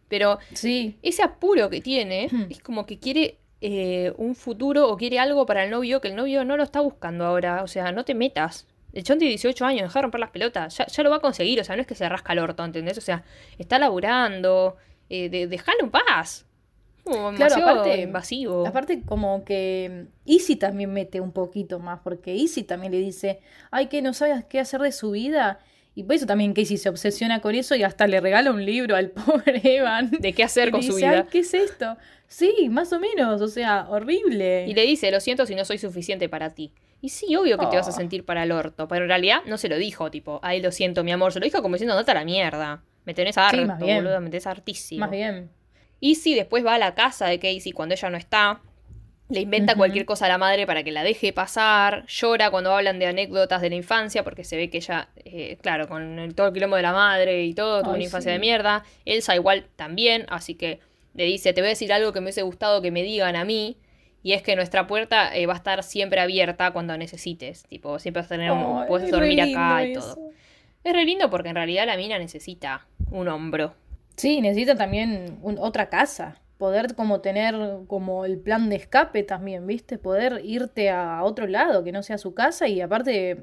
[0.08, 0.96] Pero Sí.
[1.02, 2.46] ese apuro que tiene Hmm.
[2.48, 6.16] es como que quiere eh, un futuro o quiere algo para el novio que el
[6.16, 7.62] novio no lo está buscando ahora.
[7.62, 8.66] O sea, no te metas.
[8.92, 10.76] El chon tiene 18 años, deja de romper las pelotas.
[10.78, 12.64] Ya, ya lo va a conseguir, o sea, no es que se rasca el orto,
[12.64, 12.96] ¿entendés?
[12.98, 13.22] O sea,
[13.58, 14.76] está laburando,
[15.10, 16.46] eh, de, dejalo en paz.
[17.04, 18.66] Como Claro, aparte- invasivo.
[18.66, 23.40] Aparte, como que Easy también mete un poquito más, porque Easy también le dice,
[23.70, 25.58] ay, que no sabes qué hacer de su vida.
[25.94, 28.94] Y por eso también Casey se obsesiona con eso y hasta le regala un libro
[28.94, 30.10] al pobre Evan.
[30.12, 31.10] de qué hacer con su vida.
[31.10, 31.96] Ay, ¿qué es esto?
[32.28, 34.66] Sí, más o menos, o sea, horrible.
[34.68, 36.72] Y le dice, lo siento si no soy suficiente para ti.
[37.00, 37.94] Y sí, obvio que te vas a Oh.
[37.94, 38.86] sentir para el orto.
[38.86, 41.32] Pero en realidad no se lo dijo, tipo, ay, lo siento, mi amor.
[41.32, 42.82] Se lo dijo como diciendo, andate a la mierda.
[43.04, 44.04] Me tenés harto, más bien.
[44.04, 45.00] boludo, me tenés hartísimo.
[45.00, 45.50] Más bien.
[46.00, 48.60] Izzy después va a la casa de Casey cuando ella no está.
[49.30, 52.04] Le inventa cualquier cosa a la madre para que la deje pasar.
[52.06, 55.86] Llora cuando hablan de anécdotas de la infancia porque se ve que ella, eh, claro,
[55.88, 58.34] con el- todo el quilombo de la madre y todo, tuvo una infancia sí.
[58.34, 58.84] de mierda.
[59.04, 60.80] Elsa igual también, así que
[61.14, 63.44] le dice, te voy a decir algo que me hubiese gustado que me digan a
[63.44, 63.78] mí.
[64.22, 67.62] Y es que nuestra puerta eh, va a estar siempre abierta cuando necesites.
[67.64, 70.12] Tipo, siempre vas a tener un, puedes dormir acá y todo.
[70.12, 70.20] eso.
[70.84, 73.74] Es re lindo porque en realidad la mina necesita un hombro.
[74.16, 76.40] Sí, necesita también un- otra casa.
[76.58, 77.54] Poder como tener
[77.86, 79.96] como el plan de escape también, ¿viste?
[79.98, 83.38] Poder irte a otro lado que no sea su casa y aparte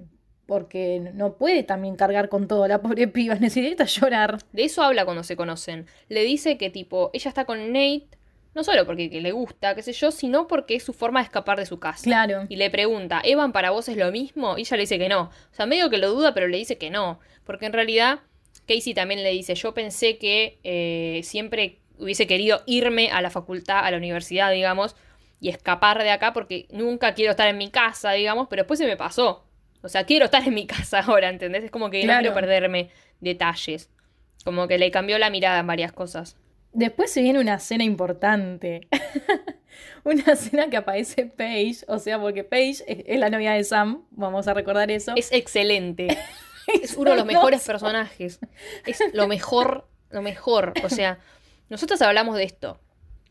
[0.46, 4.40] porque no puede también cargar con todo la pobre piba, necesita llorar.
[4.52, 5.88] De eso habla cuando se conocen.
[6.10, 8.08] Le dice que tipo, ella está con Nate,
[8.54, 11.26] no solo porque que le gusta, qué sé yo, sino porque es su forma de
[11.26, 12.04] escapar de su casa.
[12.04, 12.46] Claro.
[12.48, 14.58] Y le pregunta, ¿Evan para vos es lo mismo?
[14.58, 15.24] Y ella le dice que no.
[15.24, 17.20] O sea, medio que lo duda, pero le dice que no.
[17.44, 18.20] Porque en realidad,
[18.66, 23.86] Casey también le dice, yo pensé que eh, siempre hubiese querido irme a la facultad,
[23.86, 24.96] a la universidad, digamos,
[25.40, 28.88] y escapar de acá porque nunca quiero estar en mi casa, digamos, pero después se
[28.88, 29.45] me pasó.
[29.86, 31.64] O sea, quiero estar en mi casa ahora, ¿entendés?
[31.64, 33.90] Es como que no quiero perderme detalles.
[34.44, 36.38] Como que le cambió la mirada en varias cosas.
[36.74, 38.88] Después se viene una escena importante.
[40.04, 44.04] una escena que aparece Paige, o sea, porque Paige es, es la novia de Sam,
[44.12, 45.14] vamos a recordar eso.
[45.16, 46.18] Es excelente.
[46.82, 48.40] es uno de los mejores personajes.
[48.86, 50.74] Es lo mejor, lo mejor.
[50.84, 51.20] O sea,
[51.70, 52.80] nosotros hablamos de esto.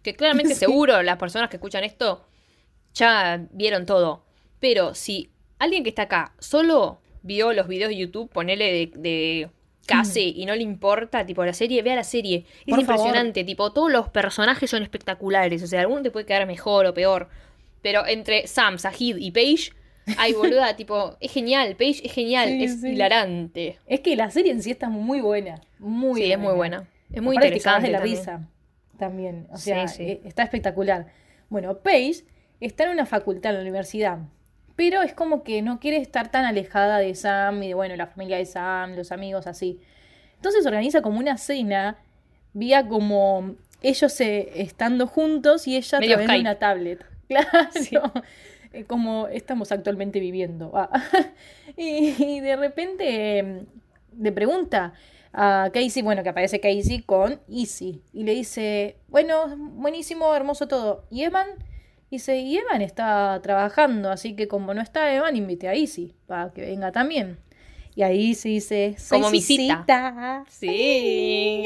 [0.03, 0.61] Que claramente Sí.
[0.61, 2.27] seguro las personas que escuchan esto
[2.93, 4.25] ya vieron todo.
[4.61, 5.31] Pero si
[5.65, 9.51] alguien que está acá solo vio los videos de YouTube, ponele de, de
[9.87, 12.47] Case y no le importa, tipo, la serie, vea la serie.
[12.65, 15.63] Es Por impresionante, tipo, todos los personajes son espectaculares.
[15.63, 17.29] O sea, alguno te puede quedar mejor o peor.
[17.83, 19.73] Pero entre Sam, Sahid y Paige,
[20.17, 21.77] ay, boluda, tipo, es genial.
[21.77, 22.89] Paige es genial, Sí, es sí.
[22.93, 23.79] hilarante.
[23.87, 25.61] Es que la serie en sí está muy buena.
[25.79, 26.89] Muy sí, es muy buena.
[27.13, 27.87] Es muy Aparte interesante.
[27.89, 28.17] de la también.
[28.19, 28.49] risa
[28.99, 29.47] también.
[29.51, 31.09] O sea, eh, está espectacular.
[31.51, 32.25] Bueno, Paige
[32.61, 34.19] está en una facultad en la universidad,
[34.77, 38.07] pero es como que no quiere estar tan alejada de Sam y de, bueno, la
[38.07, 39.81] familia de Sam, los amigos, así.
[40.37, 41.99] Entonces organiza como una cena,
[42.53, 47.05] vía como ellos se, estando juntos y ella Medio través una tablet.
[47.27, 47.49] Claro.
[47.73, 47.97] Sí.
[48.75, 50.73] Eh, Como estamos actualmente viviendo.
[50.75, 50.91] Ah.
[51.77, 53.63] y, y de repente eh,
[54.19, 54.93] le pregunta
[55.33, 58.03] a Casey, bueno, que aparece Casey con Easy.
[58.13, 61.07] Y le dice, bueno, buenísimo, hermoso todo.
[61.11, 61.49] Y Evan
[62.15, 66.53] dice, y Evan está trabajando, así que como no está Evan, invité a Easy para
[66.53, 67.39] que venga también.
[67.95, 70.45] Y ahí se dice, soy Como mi cita.
[70.49, 71.65] Sí.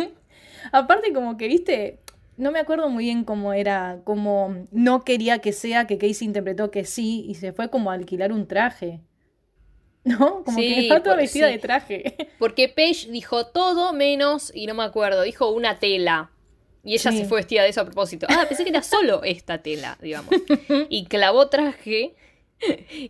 [0.72, 1.98] Aparte, como que, viste,
[2.36, 6.70] no me acuerdo muy bien cómo era, como no quería que sea, que Casey interpretó
[6.70, 9.00] que sí, y se fue como a alquilar un traje.
[10.04, 10.44] ¿No?
[10.44, 11.52] Como Sí, que estaba toda vestida sí.
[11.52, 12.16] de traje.
[12.38, 16.30] Porque Paige dijo todo menos, y no me acuerdo, dijo una tela.
[16.84, 17.18] Y ella Sí.
[17.18, 18.26] se fue vestida de eso a propósito.
[18.30, 20.30] Ah, pensé que era solo esta tela, digamos.
[20.88, 22.14] Y clavó traje.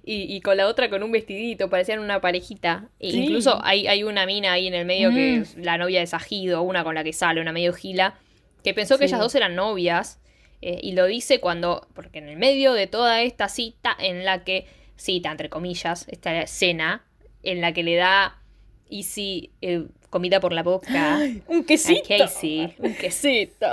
[0.05, 2.89] Y, y con la otra con un vestidito, parecían una parejita.
[3.01, 3.23] E Sí.
[3.25, 5.43] Incluso hay, hay una mina ahí en el medio que Mm.
[5.43, 8.19] es la novia de Sajido, una con la que sale, una medio gila,
[8.63, 9.15] que pensó que Sí.
[9.15, 10.19] ellas dos eran novias.
[10.63, 14.45] eh, y lo dice cuando, porque en el medio de toda esta cita en la
[14.45, 17.03] que, cita entre comillas, esta escena,
[17.43, 18.43] en la que le da
[18.91, 21.21] Easy eh, comida por la boca.
[21.49, 22.09] Un A quesito.
[22.19, 23.67] Casey, un quesito.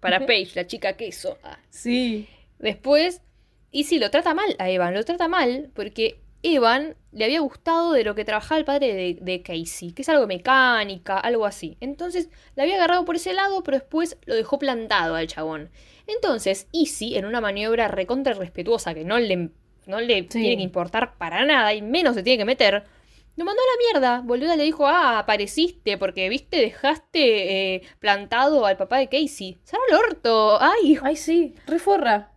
[0.00, 1.38] Para Paige, la chica queso.
[1.70, 2.28] Sí.
[2.58, 3.20] Después,
[3.72, 8.04] Easy lo trata mal a Evan, lo trata mal porque Evan le había gustado de
[8.04, 11.76] lo que trabajaba el padre de, de Casey, que es algo mecánica, algo así.
[11.80, 15.70] Entonces, le había agarrado por ese lado, pero después lo dejó plantado al chabón.
[16.06, 19.50] Entonces, Easy, en una maniobra recontra respetuosa que no le,
[19.86, 20.28] no le Sí.
[20.40, 22.84] tiene que importar para nada y menos se tiene que meter,
[23.36, 24.20] lo mandó a la mierda.
[24.20, 29.58] Boluda le dijo, ah, apareciste porque, viste, dejaste eh, plantado al papá de Casey.
[29.64, 30.58] Cerró el orto.
[30.60, 32.32] Ay, Ay, sí, reforra.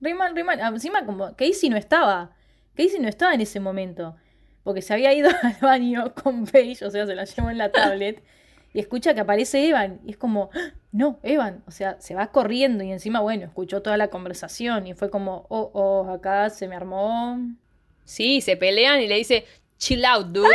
[0.00, 0.60] Re mal, re mal.
[0.60, 2.34] Ah, Encima, como Casey no estaba.
[2.74, 4.16] Casey no estaba en ese momento.
[4.64, 7.70] Porque se había ido al baño con Paige, o sea, se la llevó en la
[7.72, 8.22] tablet.
[8.72, 10.00] Y escucha que aparece Evan.
[10.04, 10.72] Y es como, ¡Ah!
[10.92, 11.62] no, Evan.
[11.66, 12.82] O sea, se va corriendo.
[12.82, 14.86] Y encima, bueno, escuchó toda la conversación.
[14.86, 17.38] Y fue como, oh, oh, acá se me armó.
[18.04, 19.44] Sí, se pelean y le dice,
[19.80, 20.46] chill out, dude.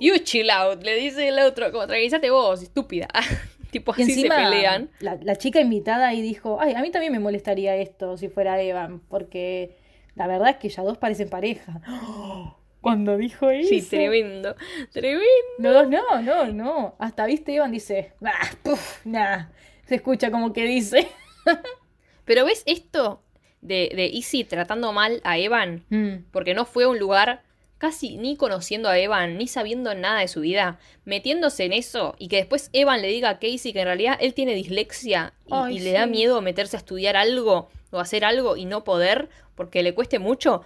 [0.00, 3.08] You chill out, le dice el otro, como tranquilízate vos, estúpida.
[3.70, 4.90] tipo así encima, se pelean.
[5.00, 8.60] La, la chica invitada ahí dijo, ay, a mí también me molestaría esto si fuera
[8.60, 9.00] Evan.
[9.08, 9.76] Porque
[10.14, 11.80] la verdad es que ya dos parecen pareja.
[12.80, 13.68] Cuando dijo eso.
[13.70, 14.54] Sí, tremendo,
[14.92, 15.24] tremendo.
[15.58, 16.96] Los dos no, no, no.
[16.98, 19.46] Hasta viste, Iván dice, ah, puf, nah.
[19.86, 21.08] Se escucha como que dice.
[22.26, 23.22] Pero ves esto
[23.62, 27.42] de, de Izzy tratando mal a Evan, Mm, porque no fue a un lugar
[27.78, 32.28] casi ni conociendo a Evan, ni sabiendo nada de su vida, metiéndose en eso y
[32.28, 35.76] que después Evan le diga a Casey que en realidad él tiene dislexia y, Ay,
[35.76, 39.82] y le da miedo meterse a estudiar algo o hacer algo y no poder porque
[39.82, 40.62] le cueste mucho.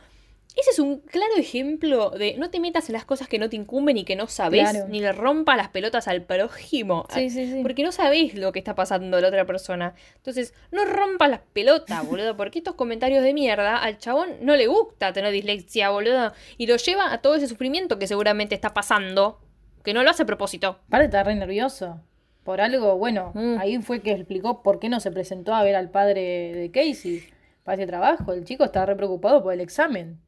[0.56, 3.54] Ese es un claro ejemplo de no te metas en las cosas que no te
[3.54, 4.88] incumben y que no sabes, Claro.
[4.88, 7.06] ni le rompa las pelotas al prójimo.
[7.14, 7.60] Sí, sí, sí.
[7.62, 9.94] Porque no sabés lo que está pasando a la otra persona.
[10.16, 12.36] Entonces, no rompas las pelotas, boludo.
[12.36, 16.32] Porque estos comentarios de mierda al chabón no le gusta tener dislexia, boludo.
[16.56, 19.40] Y lo lleva a todo ese sufrimiento que seguramente está pasando.
[19.84, 20.80] Que no lo hace a propósito.
[20.88, 22.00] Aparte está re nervioso.
[22.42, 23.58] Por algo, bueno, Mm.
[23.60, 27.22] ahí fue que explicó por qué no se presentó a ver al padre de Casey
[27.62, 28.32] para ese trabajo.
[28.32, 30.18] El chico estaba re preocupado por el examen.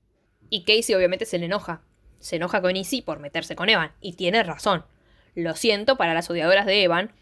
[0.50, 1.80] Y Casey obviamente se le enoja.
[2.18, 3.92] Se enoja con Izzy por meterse con Evan.
[4.00, 4.84] Y tiene razón.
[5.34, 7.12] Lo siento para las odiadoras de Evan.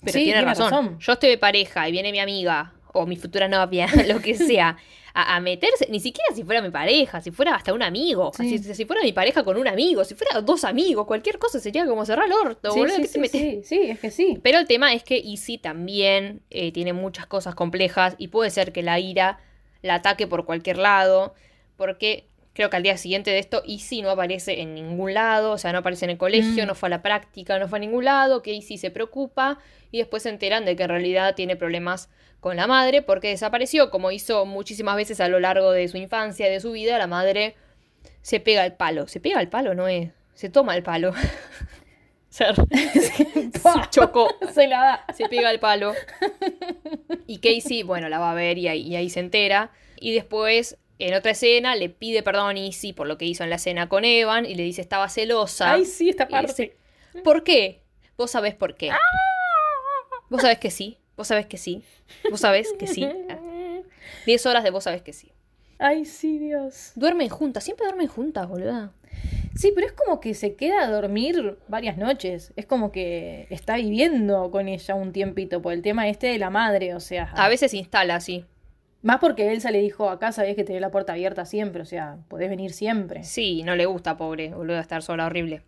[0.00, 0.70] Pero Sí, tiene, tiene razón.
[0.70, 0.98] razón.
[1.00, 4.76] Yo estoy de pareja y viene mi amiga o mi futura novia, lo que sea,
[5.12, 8.58] a, a meterse, ni siquiera si fuera mi pareja, si fuera hasta un amigo, Sí.
[8.58, 11.84] si, si fuera mi pareja con un amigo, si fuera dos amigos, cualquier cosa sería
[11.86, 14.38] como cerrar el orto, Sí, boludo, sí, sí, sí, es que sí.
[14.42, 18.72] Pero el tema es que Izzy también eh, tiene muchas cosas complejas y puede ser
[18.72, 19.40] que la ira
[19.82, 21.34] la ataque por cualquier lado,
[21.76, 25.58] porque creo que al día siguiente de esto, Izzy no aparece en ningún lado, o
[25.58, 26.66] sea, no aparece en el colegio, Mm.
[26.66, 29.58] no fue a la práctica, no fue a ningún lado, que Izzy se preocupa
[29.92, 32.08] y después se enteran de que en realidad tiene problemas
[32.40, 36.48] con la madre porque desapareció, como hizo muchísimas veces a lo largo de su infancia
[36.48, 37.56] de su vida, la madre
[38.22, 41.12] se pega el palo, se pega el palo, no es, se toma el palo.
[42.36, 42.44] Se
[43.90, 45.14] chocó Se la da.
[45.14, 45.94] se pega el palo.
[47.26, 49.70] Y Casey, bueno, la va a ver y ahí, y ahí se entera.
[49.98, 53.50] Y después, en otra escena, le pide perdón a Izzy por lo que hizo en
[53.50, 55.72] la escena con Evan y le dice estaba celosa.
[55.72, 56.48] Ay, sí, esta parte.
[56.52, 56.76] dice,
[57.22, 57.82] ¿Por qué?
[58.16, 58.90] Vos sabés por qué.
[60.30, 60.98] Vos sabés que sí.
[61.16, 61.82] Vos sabés que sí.
[62.30, 63.08] Vos sabés que sí.
[64.26, 65.32] Diez horas de vos sabés que sí.
[65.78, 66.92] Ay, sí, Dios.
[66.94, 67.64] Duermen juntas.
[67.64, 68.92] Siempre duermen juntas, boluda.
[69.54, 72.52] Sí, pero es como que se queda a dormir varias noches.
[72.56, 76.50] Es como que está viviendo con ella un tiempito por el tema este de la
[76.50, 77.32] madre, o sea.
[77.34, 78.44] A veces se instala así.
[79.02, 82.18] Más porque Elsa le dijo, acá sabés que tenés la puerta abierta siempre, o sea,
[82.28, 83.22] podés venir siempre.
[83.22, 85.62] Sí, no le gusta, pobre, boluda, estar sola, horrible.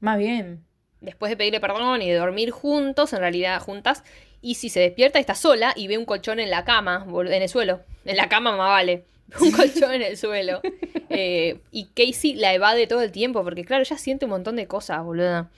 [0.00, 0.64] Más bien.
[1.00, 4.02] después de pedirle perdón y de dormir juntos, en realidad juntas,
[4.42, 7.48] y si se despierta está sola y ve un colchón en la cama, en el
[7.48, 7.80] suelo.
[8.04, 9.04] En la cama más vale.
[9.40, 10.60] Un colchón en el suelo.
[11.12, 14.68] Eh, y Casey la evade todo el tiempo, porque claro, ella siente un montón de
[14.68, 15.50] cosas, boluda.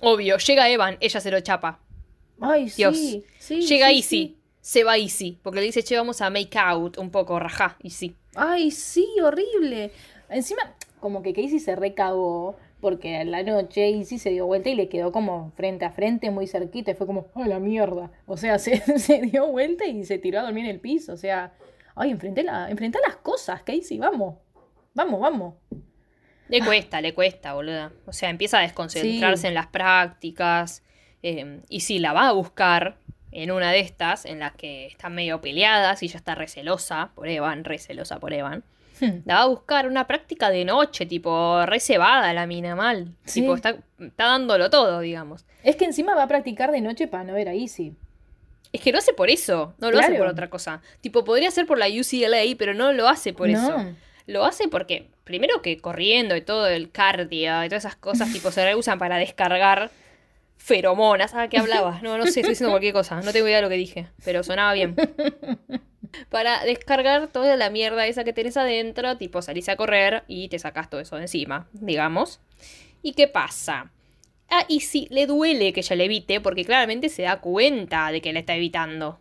[0.00, 1.78] Obvio, llega Evan, ella se lo chapa.
[2.40, 2.96] Ay, Dios.
[2.96, 3.24] sí.
[3.38, 4.36] sí llega sí.
[4.66, 7.90] Se va Easy, porque le dice, che, vamos a make out un poco, rajá, y
[7.90, 8.16] sí.
[8.34, 9.92] Ay, sí, horrible.
[10.28, 14.74] Encima, como que Casey se recagó porque en la noche Izzy se dio vuelta y
[14.74, 18.10] le quedó como frente a frente, muy cerquita, y fue como, ¡ay, la mierda!
[18.26, 21.12] O sea, se, se dio vuelta y se tiró a dormir en el piso.
[21.12, 21.52] O sea,
[21.94, 24.34] ay, enfrenté, la, enfrenté las cosas, Casey, vamos.
[24.94, 25.54] Vamos, vamos.
[26.48, 27.92] Le cuesta, le cuesta, boluda.
[28.04, 29.46] O sea, empieza a desconcentrarse Sí.
[29.46, 30.82] en las prácticas.
[31.22, 32.98] eh, y sí, la va a buscar
[33.42, 37.28] en una de estas, en las que están medio peleadas y ya está recelosa por
[37.28, 38.64] Evan, recelosa por Evan.
[38.98, 39.20] Hmm.
[39.26, 43.08] La va a buscar una práctica de noche, tipo, recebada la mina mal.
[43.26, 43.42] Sí.
[43.42, 45.44] Tipo, está, está dándolo todo, digamos.
[45.62, 47.92] Es que encima va a practicar de noche para no ver a Izzy.
[48.72, 50.80] Es que lo hace por eso, no lo hace por otra cosa.
[51.02, 53.58] Tipo, podría ser por la UCLA, pero no lo hace por No.
[53.58, 53.94] eso.
[54.26, 58.50] Lo hace porque, primero que corriendo y todo el cardio y todas esas cosas, tipo,
[58.50, 59.90] se reusan para descargar
[60.56, 61.34] feromonas.
[61.34, 62.00] Ah, ¿qué hablaba?
[62.02, 63.20] No, no sé, estoy diciendo cualquier cosa.
[63.20, 64.96] No tengo idea de lo que dije, pero sonaba bien.
[66.30, 70.58] Para descargar toda la mierda esa que tenés adentro, tipo, salís a correr y te
[70.58, 72.40] sacás todo eso de encima, digamos.
[73.02, 73.90] ¿Y qué pasa?
[74.48, 78.20] Ah, y sí, le duele que ella le evite, porque claramente se da cuenta de
[78.20, 79.18] que la está evitando.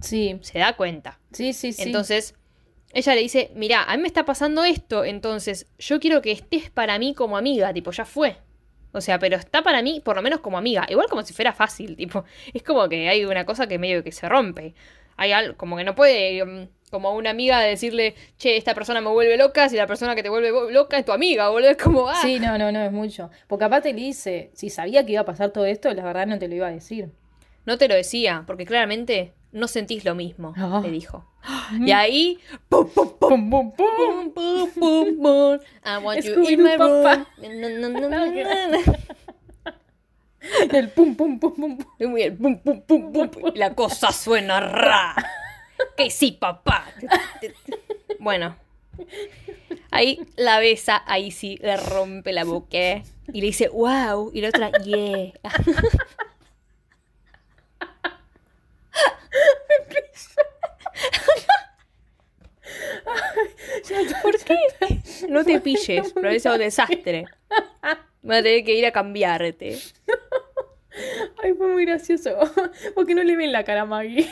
[0.00, 1.18] Sí, Se da cuenta.
[1.32, 1.82] sí, sí, sí.
[1.82, 2.34] Entonces,
[2.92, 6.70] ella le dice, mira, a mí me está pasando esto, entonces yo quiero que estés
[6.70, 8.38] para mí como amiga, tipo, ya fue.
[8.92, 11.52] O sea, pero está para mí por lo menos como amiga, igual como si fuera
[11.52, 14.74] fácil, tipo, es como que hay una cosa que medio que se rompe.
[15.16, 19.10] Hay algo, como que no puede, mm, como una amiga decirle, che, esta persona me
[19.10, 22.08] vuelve loca, si la persona que te vuelve loca es tu amiga, boludo, es como,
[22.08, 22.18] ah.
[22.22, 23.30] Sí, no, no, no, es mucho.
[23.46, 26.38] Porque aparte le dice, si sabía que iba a pasar todo esto, la verdad no
[26.38, 27.10] te lo iba a decir.
[27.66, 30.80] No te lo decía, porque claramente no sentís lo mismo, Ah.
[30.82, 31.24] le dijo.
[31.78, 33.86] Y ahí, pum, pum, pum, ¡Pum, pum, pum!
[33.96, 35.58] Pum, pum, pum, pum.
[35.84, 37.26] I want you in my room.
[37.38, 38.80] na, na, na.
[40.72, 41.78] El pum, pum, pum, pum.
[41.78, 41.86] pum.
[41.98, 45.14] Y bien, pum, pum, pum, pum, y la cosa suena ra.
[45.96, 46.84] Que sí, papá.
[48.18, 48.56] Bueno.
[49.90, 54.30] Ahí la besa, ahí sí le rompe la boca y le dice, wow.
[54.34, 55.32] Y la otra, yeah.
[64.22, 64.56] ¿Por qué?
[65.28, 67.26] No te pilles, pero es un desastre.
[68.22, 69.78] Voy a tener que ir a cambiarte.
[71.42, 72.36] Ay, fue muy gracioso.
[72.94, 74.28] Porque no le ven la cara a Maggie.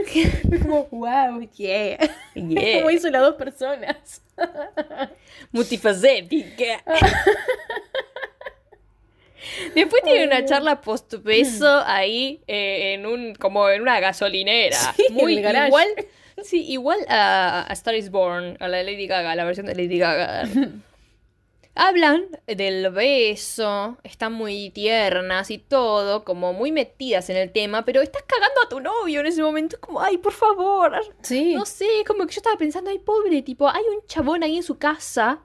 [0.48, 1.98] Fue como, wow, yeah.
[2.34, 2.78] Yeah.
[2.78, 4.22] Como hizo las dos personas.
[5.52, 6.82] multifacética.
[9.74, 14.76] Después tiene una charla post beso ahí eh, en un como en una gasolinera.
[14.94, 15.88] Sí, Muy igual.
[16.44, 19.98] Sí, igual a, a Star is Born, a la Lady Gaga, la versión de Lady
[19.98, 20.44] Gaga.
[21.76, 28.02] Hablan del beso, están muy tiernas y todo, como muy metidas en el tema, pero
[28.02, 29.76] estás cagando a tu novio en ese momento.
[29.76, 31.54] Es como, ay, por favor, Sí.
[31.54, 34.62] no sé, como que yo estaba pensando, ay, pobre, tipo, hay un chabón ahí en
[34.64, 35.42] su casa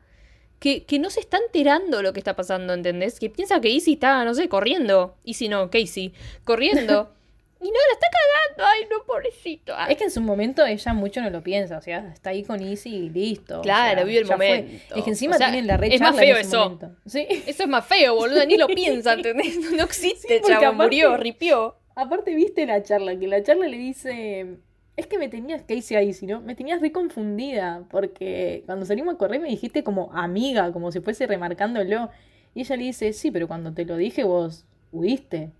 [0.60, 3.20] que, que no se está enterando lo que está pasando, ¿entendés?
[3.20, 5.16] Que piensa que Izzy está, no sé, corriendo.
[5.24, 6.12] Izzy no, Casey,
[6.44, 7.12] corriendo.
[7.62, 9.74] y no, la está cagando, ay, no, pobrecito.
[9.76, 9.94] Ay.
[9.94, 12.62] Es que en su momento ella mucho no lo piensa, o sea, está ahí con
[12.62, 13.60] Izzy y listo.
[13.60, 14.62] o Claro, sea, vive el ya fue.
[14.62, 14.96] momento.
[14.96, 16.64] Es que encima O sea, tienen la re es más charla en feo ese eso.
[16.64, 16.92] momento.
[17.06, 17.26] Sí.
[17.48, 18.68] Eso es más feo, boludo, ni lo
[19.00, 19.58] piensa, ¿entendés?
[19.72, 21.76] No existe, Sí, porque chabón, aparte- murió, ripió.
[21.96, 24.58] Aparte, viste la charla, que la charla le dice,
[24.98, 26.40] Es que me tenías, ¿qué hice ahí, si no?
[26.42, 31.00] Me tenías re confundida, porque cuando salimos a correr me dijiste como amiga, como si
[31.02, 32.10] fuese remarcándolo.
[32.54, 35.52] Y ella le dice, sí, pero cuando te lo dije vos huiste.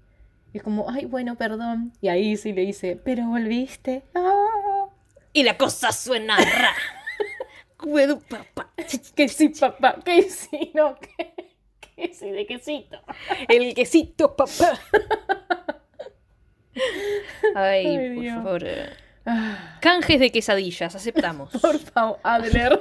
[0.56, 1.92] Y es como, ay, bueno, perdón.
[2.00, 4.04] Y ahí sí le dice, pero volviste.
[4.16, 4.86] Ah,
[5.34, 6.74] Y la cosa suena ra.
[7.76, 8.72] Cuedu, papá.
[9.18, 11.34] que sí, papá, que sí, no, que,
[11.82, 13.02] que sí, de quesito.
[13.50, 14.80] El quesito, papá.
[17.54, 18.36] Ay, Ay, por Dios.
[18.36, 18.64] favor.
[19.26, 21.52] Ah, Canjes de quesadillas, aceptamos.
[21.62, 22.80] por favor, Adler.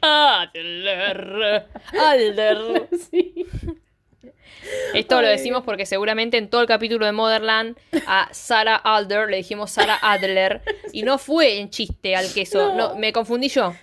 [0.00, 1.66] Adler.
[2.00, 2.88] Adler.
[3.10, 3.44] sí.
[4.94, 9.38] Esto lo decimos porque seguramente en todo el capítulo de Motherland a Sarah Alder le
[9.38, 12.90] dijimos Sarah Adler y no fue en chiste al queso, No.
[12.90, 13.74] no, me confundí yo.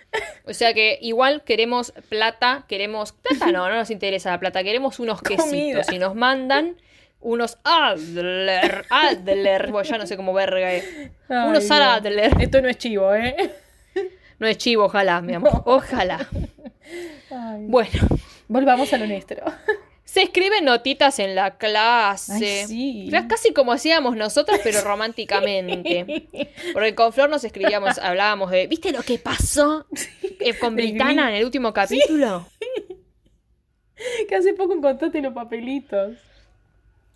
[0.46, 5.00] O sea que igual queremos plata, queremos plata no, no nos interesa la plata, queremos
[5.00, 5.44] unos Comida.
[5.46, 6.76] quesitos y nos mandan
[7.20, 10.84] unos Adler, Adler, bueno, ya no sé cómo verga es.
[11.30, 11.96] Ay, Unos Sarah.
[11.96, 12.32] Adler.
[12.40, 13.36] Esto no es chivo, ¿eh?
[14.40, 16.28] No es chivo, ojalá, mi amor, ojalá.
[17.30, 17.66] Ay.
[17.68, 17.92] Bueno,
[18.48, 19.46] Volvamos a lo nuestro.
[20.12, 22.64] Se escriben notitas en la clase.
[22.64, 23.10] Ay, sí.
[23.30, 26.28] Casi como hacíamos nosotros, pero románticamente.
[26.74, 29.88] Porque con Flor nos escribíamos, hablábamos de, ¿viste lo que pasó
[30.60, 32.46] con Britana en el último capítulo?
[34.28, 36.18] que hace poco encontraste los papelitos.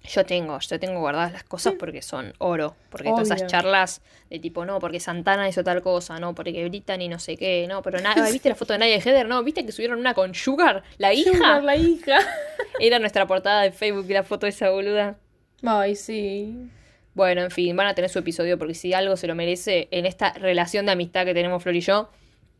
[0.07, 2.75] Yo tengo, yo tengo guardadas las cosas porque son oro.
[2.89, 3.49] Porque todas esas Obvio.
[3.49, 7.65] charlas de tipo, no, porque Santana hizo tal cosa, no, porque Brittany no sé qué,
[7.67, 9.27] no, pero nada, ¿viste la foto de Nadia Heather?
[9.27, 10.83] No, ¿viste que subieron una con Sugar?
[10.97, 11.31] La hija.
[11.31, 12.19] Sugar, la hija.
[12.79, 15.17] Era nuestra portada de Facebook la foto de esa boluda.
[15.63, 16.69] Ay, sí.
[17.13, 20.05] Bueno, en fin, van a tener su episodio porque si algo se lo merece en
[20.05, 22.09] esta relación de amistad que tenemos Flor y yo,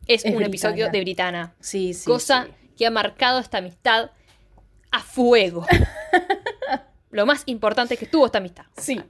[0.06, 1.54] es, Es un episodio de Britana.
[1.60, 2.06] Sí, sí.
[2.06, 2.50] cosa sí.
[2.78, 4.10] que ha marcado esta amistad
[4.90, 5.66] a fuego.
[7.10, 8.64] Lo más importante es que tuvo esta amistad.
[8.76, 9.00] Sí.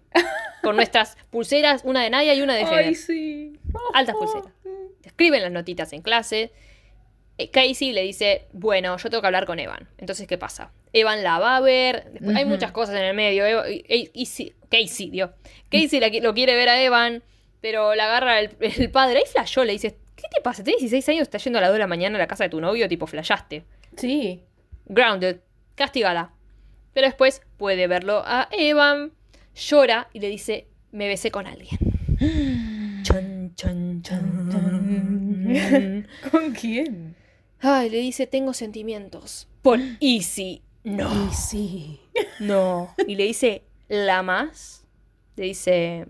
[0.63, 2.87] Con nuestras pulseras, una de Nadia y una de Heather.
[2.87, 3.59] Ay, sí.
[3.95, 4.53] Altas pulseras.
[5.01, 6.53] Te escriben las notitas en clase.
[7.39, 9.89] Eh, Casey le dice, bueno, yo tengo que hablar con Evan.
[9.99, 10.73] Entonces, ¿qué pasa?
[10.93, 12.11] Evan la va a ver.
[12.13, 13.45] Después, Hay muchas cosas en el medio.
[13.45, 15.31] Eva- y- y- y sí- Casey, Dios.
[15.71, 17.23] Casey la lo quiere ver a Evan,
[17.61, 19.19] pero la agarra el, el padre.
[19.19, 20.65] Ahí flashó, le dice, ¿qué te pasa?
[20.65, 22.51] Tenés 16 años, estás yendo a las 2 de la mañana a la casa de
[22.51, 23.65] tu novio, tipo, flashaste.
[23.97, 24.43] Sí.
[24.87, 25.41] Grounded,
[25.75, 26.33] castigada.
[26.97, 29.13] Pero después puede verlo a Evan,
[29.55, 31.79] llora y le dice, me besé con alguien.
[33.03, 36.07] Chon, chon, chon.
[36.31, 37.15] ¿Con quién?
[37.61, 39.47] Ay, le dice, tengo sentimientos.
[39.61, 40.63] Por Easy.
[40.85, 42.01] No, sí.
[42.41, 42.95] no.
[43.07, 44.87] Y le dice, ¿la más?
[45.37, 46.07] Le dice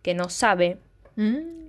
[0.00, 0.78] que no sabe.
[1.16, 1.68] Mm.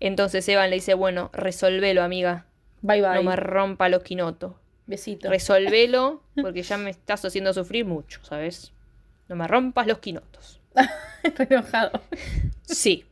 [0.00, 2.46] Entonces Evan le dice, bueno, resolvelo, amiga.
[2.82, 3.14] Bye, bye.
[3.14, 4.54] No me rompa los quinotos.
[4.90, 5.30] Besito.
[5.30, 8.72] Resolvelo, porque ya me estás haciendo sufrir mucho, ¿sabes?
[9.28, 10.60] No me rompas los quinotos.
[11.22, 12.00] Re enojado.
[12.64, 13.04] Sí.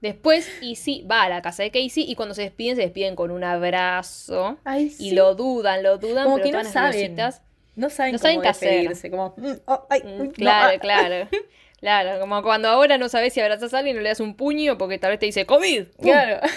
[0.00, 3.30] Después Easy va a la casa de Casey y cuando se despiden, se despiden con
[3.30, 4.58] un abrazo.
[4.64, 7.16] Ay, Y lo dudan, lo dudan, Como pero que no saben.
[7.16, 7.40] rositas-
[7.74, 8.68] No saben No cómo saben qué hacer.
[8.88, 9.34] despedirse, Como,
[9.66, 10.80] oh, ay, uy, no, Claro, ah.
[10.80, 11.28] claro.
[11.82, 14.78] Claro, como cuando ahora no sabes si abrazas a alguien o le das un puño
[14.78, 15.88] porque tal vez te dice COVID.
[15.96, 16.04] ¡Pum!
[16.04, 16.40] Claro.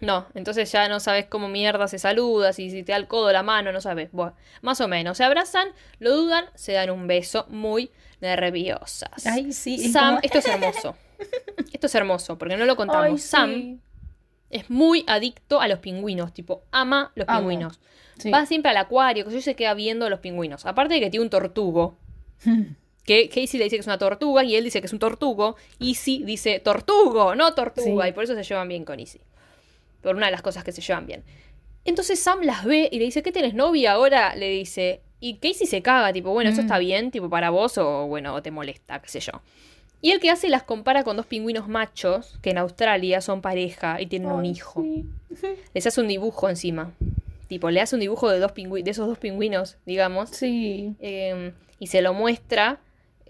[0.00, 3.30] No, entonces ya no sabes cómo mierda se saluda, si, si te da el codo,
[3.32, 4.10] la mano, no sabes.
[4.10, 5.16] Bueno, más o menos.
[5.16, 5.68] Se abrazan,
[6.00, 9.24] lo dudan, se dan un beso muy nerviosas.
[9.26, 9.76] Ay, sí.
[9.76, 10.96] es Sam, como- esto es hermoso.
[11.72, 13.04] Esto es hermoso, porque no lo contamos.
[13.06, 13.80] Ay, Sam
[14.50, 17.38] es muy adicto a los pingüinos, tipo, ama los Amo.
[17.40, 17.78] pingüinos.
[18.18, 18.30] Sí.
[18.30, 20.66] Va siempre al acuario, que yo se queda viendo los pingüinos.
[20.66, 21.96] Aparte de que tiene un tortugo,
[23.04, 25.56] que Casey le dice que es una tortuga y él dice que es un tortugo.
[25.80, 28.04] Easy dice tortugo, no tortuga.
[28.04, 28.10] Sí.
[28.10, 29.20] Y por eso se llevan bien con Easy.
[30.02, 31.22] Por una de las cosas que se llevan bien.
[31.84, 34.34] Entonces Sam las ve y le dice, ¿qué tenés novia ahora?
[34.36, 35.00] Le dice.
[35.20, 36.64] Y Casey se caga, tipo, bueno, ¿eso Mm.
[36.64, 39.32] está bien, tipo, para vos o, bueno, o te molesta, qué sé yo.
[40.00, 44.00] Y el que hace las compara con dos pingüinos machos que en Australia son pareja
[44.00, 44.82] y tienen un hijo.
[44.82, 45.06] sí.
[45.74, 46.90] Les hace un dibujo encima.
[47.48, 50.30] Tipo, le hace un dibujo de, dos de esos dos pingüinos, digamos.
[50.30, 50.94] Sí.
[51.00, 52.78] eh, y se lo muestra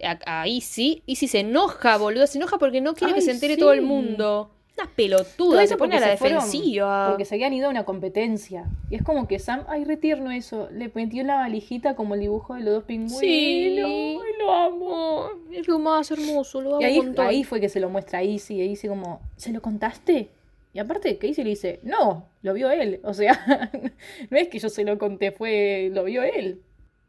[0.01, 1.03] a, a Izzy.
[1.05, 2.27] Izzy se enoja, boludo.
[2.27, 3.59] Se enoja porque no quiere que se entere sí.
[3.59, 4.49] todo el mundo.
[4.75, 7.07] Una Todo pelotuda, eso se pone a la se fueron- defensiva.
[7.09, 8.65] Porque se habían ido a una competencia.
[8.89, 10.67] Y es como que Sam, ay, retierno eso.
[10.71, 13.19] Le metió la valijita como el dibujo de los dos pingüinos.
[13.19, 13.77] Sí.
[13.79, 15.29] Ay, lo amo.
[15.51, 18.23] Es lo más hermoso, lo amo Y ahí, ahí fue que se lo muestra a
[18.23, 18.59] Izzy.
[18.61, 20.29] Y dice como, ¿se lo contaste?
[20.73, 22.99] Y aparte que Izzy le dice, no, lo vio él.
[23.03, 23.69] O sea,
[24.31, 26.61] no es que yo se lo conté, fue, lo vio él.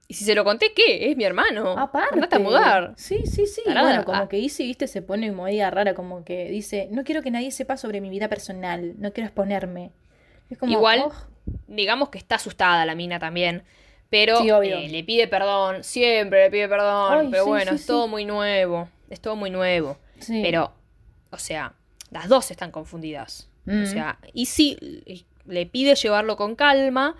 [0.07, 1.11] Y si se lo conté, ¿qué?
[1.11, 1.79] Es mi hermano.
[1.79, 2.15] Aparte.
[2.15, 2.93] Andate a mudar.
[2.97, 3.63] Sí, sí, sí.
[3.65, 3.89] Tarada.
[3.89, 4.29] Bueno, como Ah.
[4.29, 7.77] que Izzy, viste, se pone media rara, como que dice, no quiero que nadie sepa
[7.79, 9.93] sobre mi vida personal, no quiero exponerme.
[10.51, 11.13] Es como, Igual, "Oh,
[11.67, 13.65] Digamos que está asustada la mina también.
[14.09, 17.19] Pero Sí, eh, le pide perdón, siempre le pide perdón.
[17.19, 18.89] Ay, pero sí, bueno, sí, es todo muy nuevo.
[19.11, 19.99] Es todo muy nuevo.
[20.27, 20.73] Pero,
[21.31, 21.75] o sea,
[22.11, 23.49] las dos están confundidas.
[23.67, 23.83] Mm.
[23.83, 24.79] O sea, Izzy
[25.47, 27.17] le pide llevarlo con calma,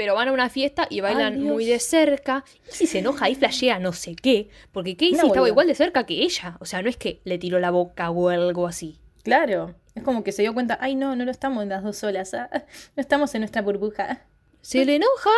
[0.00, 2.42] pero van a una fiesta y bailan muy de cerca.
[2.70, 6.22] Izzy se enoja y flashea no sé qué, porque Casey estaba igual de cerca que
[6.22, 6.56] ella.
[6.58, 8.98] O sea, no es que le tiró la boca o algo así.
[9.24, 9.74] Claro.
[9.94, 12.48] Es como que se dio cuenta, ay no, no lo estamos las dos solas, ah,
[12.96, 14.22] no estamos en nuestra burbuja.
[14.62, 15.28] Se le enoja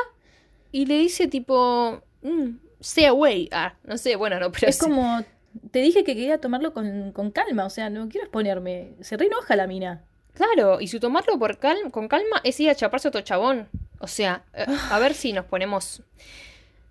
[0.70, 3.48] y le dice tipo, mm, stay away.
[3.50, 4.84] Ah, no sé, bueno, no, pero Es sí.
[4.84, 5.24] como,
[5.72, 8.92] te dije que quería tomarlo con, con calma, o sea, no quiero exponerme.
[9.00, 10.04] Se re enoja la mina.
[10.34, 13.68] Claro, y su tomarlo por cal- con calma es ir a chaparse a otro chabón.
[14.02, 16.02] O sea, eh, a ver si nos ponemos.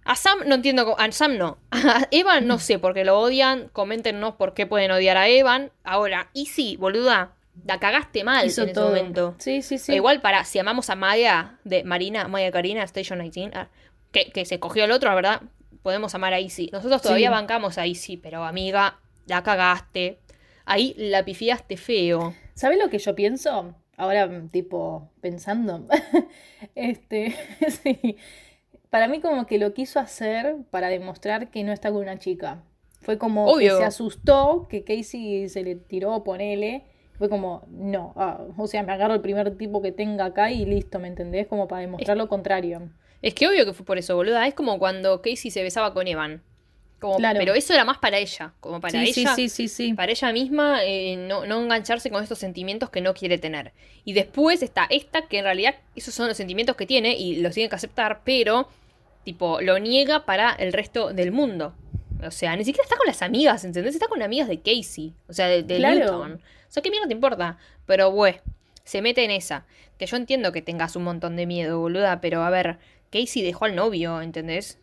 [0.04, 0.86] A Sam no entiendo.
[0.86, 1.58] cómo- A Sam no.
[1.72, 3.70] A Evan no sé por qué lo odian.
[3.74, 5.72] Coméntenos por qué pueden odiar a Evan.
[5.84, 7.34] Ahora, y sí, boluda,
[7.66, 8.88] la cagaste mal Hizo en ese todo.
[8.88, 9.36] momento.
[9.38, 9.92] Sí, sí, sí.
[9.92, 13.68] E Igual para, si amamos a Maya de Marina, Maya Karina, Station 19, ah,
[14.12, 15.42] que, que se cogió al otro, la verdad,
[15.84, 16.70] podemos amar a Izzy.
[16.72, 17.34] Nosotros todavía Sí.
[17.34, 20.20] bancamos a Izzy, pero amiga, la cagaste.
[20.66, 22.34] Ahí la pifiaste feo.
[22.56, 23.76] ¿Sabes lo que yo pienso?
[23.98, 25.88] Ahora, mm, tipo, pensando.
[26.76, 27.36] este,
[27.84, 28.18] sí.
[28.90, 32.64] Para mí como que lo quiso hacer para demostrar que no está con una chica.
[33.00, 33.74] Fue como Obvio.
[33.74, 36.84] que se asustó que Casey se le tiró, ponele.
[37.18, 40.66] Fue como, no, ah, o sea, me agarro el primer tipo que tenga acá y
[40.66, 41.48] listo, ¿me entendés?
[41.48, 42.90] Como para demostrar lo contrario.
[43.22, 44.48] Es que obvio que fue por eso, boluda.
[44.48, 46.44] Es como cuando Casey se besaba con Evan.
[47.02, 47.40] Como, Claro.
[47.40, 48.54] Pero eso era más para ella.
[48.60, 49.34] Como para sí, ella.
[49.36, 49.94] sí, sí, sí.
[49.96, 53.74] Para ella misma, eh, no, no engancharse con estos sentimientos que no quiere tener.
[54.06, 57.56] Y después está esta, que en realidad esos son los sentimientos que tiene y los
[57.56, 58.70] tiene que aceptar, pero,
[59.26, 61.74] tipo, lo niega para el resto del mundo.
[62.24, 63.96] O sea, ni siquiera está con las amigas, ¿entendés?
[63.96, 65.12] Está con amigas de Casey.
[65.28, 66.00] O sea, de, de Claro.
[66.00, 66.34] Newton.
[66.34, 67.58] O sea, ¿qué mierda te importa?
[67.88, 68.38] Pero, bueno,
[68.84, 69.66] se mete en esa.
[69.98, 72.78] Que yo entiendo que tengas un montón de miedo, boluda, pero a ver,
[73.12, 74.78] Casey dejó al novio, ¿entendés?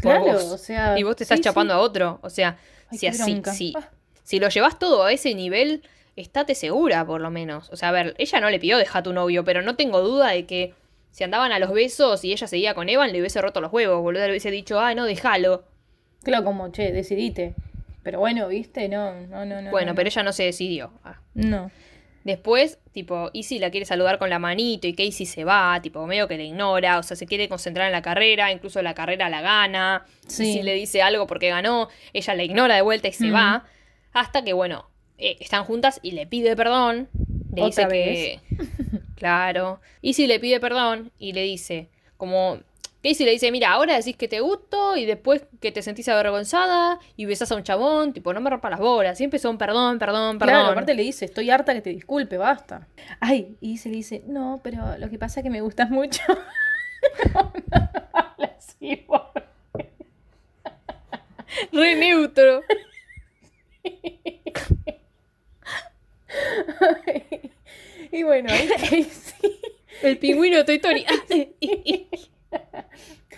[0.00, 0.44] Claro, vos.
[0.44, 0.98] o sea.
[0.98, 1.78] Y vos te estás sí, chapando sí.
[1.78, 2.18] a otro.
[2.22, 2.56] O sea,
[2.90, 3.88] Ay, si así, si, Ah.
[4.22, 5.82] si lo llevas todo a ese nivel,
[6.16, 7.70] estate segura, por lo menos.
[7.70, 10.00] O sea, a ver, ella no le pidió deja a tu novio, pero no tengo
[10.00, 10.74] duda de que
[11.10, 14.00] si andaban a los besos y ella seguía con Evan, le hubiese roto los huevos,
[14.02, 14.24] boludo.
[14.24, 15.64] Le hubiese dicho, ah, no, déjalo.
[16.22, 17.54] Claro, como, che, decidite.
[18.02, 19.70] Pero bueno, viste, no, no, no, no.
[19.70, 20.92] Bueno, no, pero ella no se decidió.
[21.04, 21.20] Ah.
[21.34, 21.70] No.
[22.24, 26.28] Después, tipo, Izzy la quiere saludar con la manito y Casey se va, tipo, medio
[26.28, 29.40] que le ignora, o sea, se quiere concentrar en la carrera, incluso la carrera la
[29.40, 30.04] gana.
[30.26, 30.50] Sí.
[30.50, 33.64] Izzy le dice algo porque ganó, ella la ignora de vuelta y se va.
[34.12, 34.88] Hasta que, bueno,
[35.18, 37.08] eh, están juntas y le pide perdón.
[37.52, 39.00] Le Otra dice que.
[39.16, 39.80] claro.
[40.00, 42.60] Izzy le pide perdón y le dice, como.
[43.02, 46.98] Casey le dice, mira, ahora decís que te gusto y después que te sentís avergonzada
[47.16, 49.16] y besás a un chabón, tipo, no me rompas las bolas.
[49.16, 50.54] Siempre son perdón, perdón, perdón.
[50.54, 52.88] Claro, aparte le dice, estoy harta que te disculpe, basta.
[53.20, 56.22] Ay, y se le dice, no, pero lo que pasa es que me gustas mucho.
[57.34, 57.90] no, no,
[58.56, 59.06] así.
[61.72, 62.62] Re neutro.
[68.12, 69.08] y bueno, ahí Casey,
[70.02, 71.06] El pingüino de Toy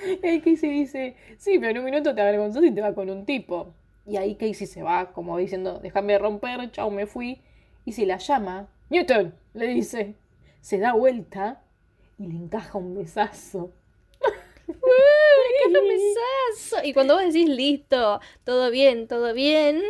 [0.02, 0.20] Story.
[0.22, 3.24] ahí Casey dice, sí, pero en un minuto te avergonzás y te vas con un
[3.24, 3.74] tipo.
[4.06, 7.40] Y ahí Casey se va como diciendo, déjame romper, chao, me fui.
[7.84, 10.14] Y se la llama, Newton, le dice,
[10.60, 11.62] se da vuelta
[12.18, 13.72] y le encaja un besazo.
[14.66, 14.72] ¡Qué
[15.72, 16.84] besazo!
[16.84, 19.82] Y cuando vos decís listo, todo bien, todo bien,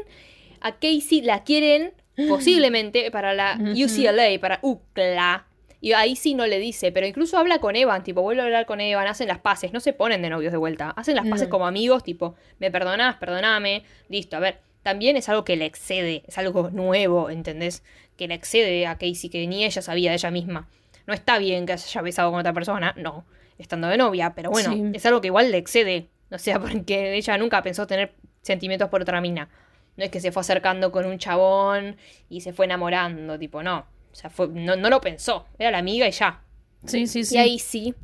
[0.60, 1.92] a Casey la quieren
[2.28, 3.58] posiblemente para la.
[3.58, 5.46] UCLA, para UCLA.
[5.80, 8.66] Y ahí sí no le dice, pero incluso habla con Evan, tipo, vuelve a hablar
[8.66, 11.48] con Evan, hacen las paces, no se ponen de novios de vuelta, hacen las paces
[11.48, 11.50] No.
[11.52, 16.22] como amigos, tipo, me perdonás, perdoname, listo, a ver, también es algo que le excede,
[16.26, 17.82] es algo nuevo, ¿entendés?
[18.18, 20.68] Que le excede a Casey, que ni ella sabía de ella misma.
[21.06, 23.24] No está bien que se haya besado con otra persona, no,
[23.58, 24.82] estando de novia, pero bueno, Sí.
[24.94, 28.12] es algo que igual le excede, o sea, porque ella nunca pensó tener
[28.42, 29.48] sentimientos por otra mina.
[29.96, 31.96] No es que se fue acercando con un chabón
[32.28, 33.86] y se fue enamorando, tipo, no.
[34.12, 36.42] O sea, fue, no, no lo pensó, era la amiga y ya.
[36.84, 37.34] Sí, sí, sí.
[37.34, 37.94] Y ahí sí,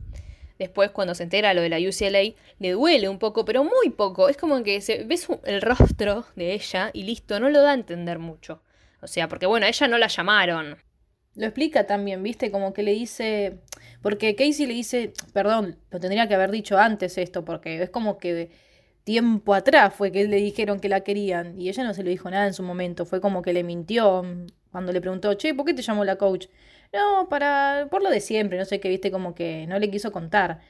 [0.59, 4.29] después cuando se entera lo de la UCLA, le duele un poco, pero muy poco.
[4.29, 7.75] Es como que se, ves el rostro de ella y listo, no lo da a
[7.75, 8.63] entender mucho.
[9.03, 10.77] O sea, porque bueno, a ella no la llamaron.
[11.35, 12.51] Lo explica también, ¿viste?
[12.51, 13.59] Como que le dice.
[14.01, 18.19] Porque Casey le dice, perdón, lo tendría que haber dicho antes esto, porque es como
[18.19, 18.51] que
[19.05, 22.31] tiempo atrás fue que le dijeron que la querían y ella no se lo dijo
[22.31, 23.05] nada en su momento.
[23.05, 24.25] Fue como que le mintió
[24.77, 26.49] cuando le preguntó, che, ¿por qué te llamó la coach?
[26.93, 27.89] No, para.
[27.91, 30.61] por lo de siempre, no sé qué, viste, como que no le quiso contar.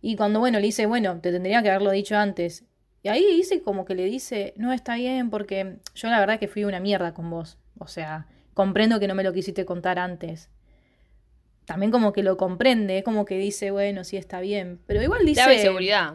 [0.00, 2.62] Y cuando, bueno, le dice, bueno, te tendría que haberlo dicho antes.
[3.02, 6.46] Y ahí dice como que le dice, no está bien porque yo la verdad que
[6.46, 7.58] fui una mierda con vos.
[7.80, 10.48] O sea, comprendo que no me lo quisiste contar antes.
[11.64, 14.78] También como que lo comprende, es como que dice, bueno, sí está bien.
[14.86, 15.42] Pero igual dice...
[15.42, 16.14] Clave de seguridad.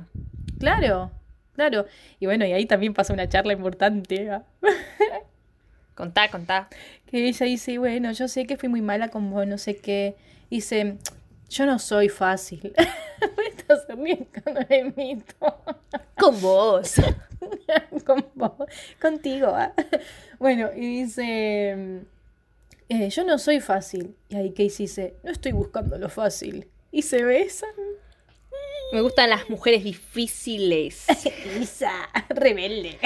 [0.57, 1.11] Claro,
[1.51, 1.85] claro.
[2.17, 4.29] Y bueno, y ahí también pasa una charla importante.
[4.29, 4.45] ¿ah?
[5.95, 6.69] Contá, contá.
[7.07, 10.15] Que ella dice, bueno, yo sé que fui muy mala con vos, no sé qué.
[10.49, 10.97] Dice,
[11.49, 12.73] yo no soy fácil.
[13.87, 15.63] Ríe cuando la imito.
[16.17, 16.95] Con vos.
[18.05, 18.51] con vos,
[19.01, 19.47] contigo.
[19.47, 19.73] ah.
[20.39, 22.01] Bueno, y dice,
[22.89, 24.15] eh, yo no soy fácil.
[24.29, 26.67] Y ahí Casey dice, no estoy buscando lo fácil.
[26.91, 27.73] Y se besan.
[28.91, 31.05] Me gustan las mujeres difíciles.
[31.57, 32.99] Lisa, rebelde.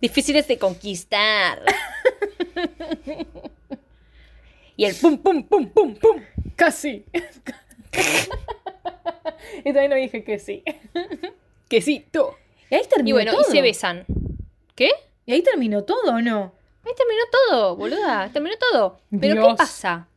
[0.00, 1.62] Difíciles de conquistar.
[4.76, 6.22] Y el pum, pum, pum, pum, pum.
[6.56, 7.04] Casi.
[9.58, 10.62] y también lo dije que sí.
[11.68, 12.36] Quesito.
[12.70, 13.42] Y ahí terminó Y bueno, todo.
[13.48, 14.04] y se besan.
[14.74, 14.90] ¿Qué?
[15.26, 16.54] Y ahí terminó todo, ¿o no?
[16.84, 18.30] Ahí terminó todo, boluda.
[18.32, 19.00] Terminó todo.
[19.20, 20.08] Pero ¿qué pasa?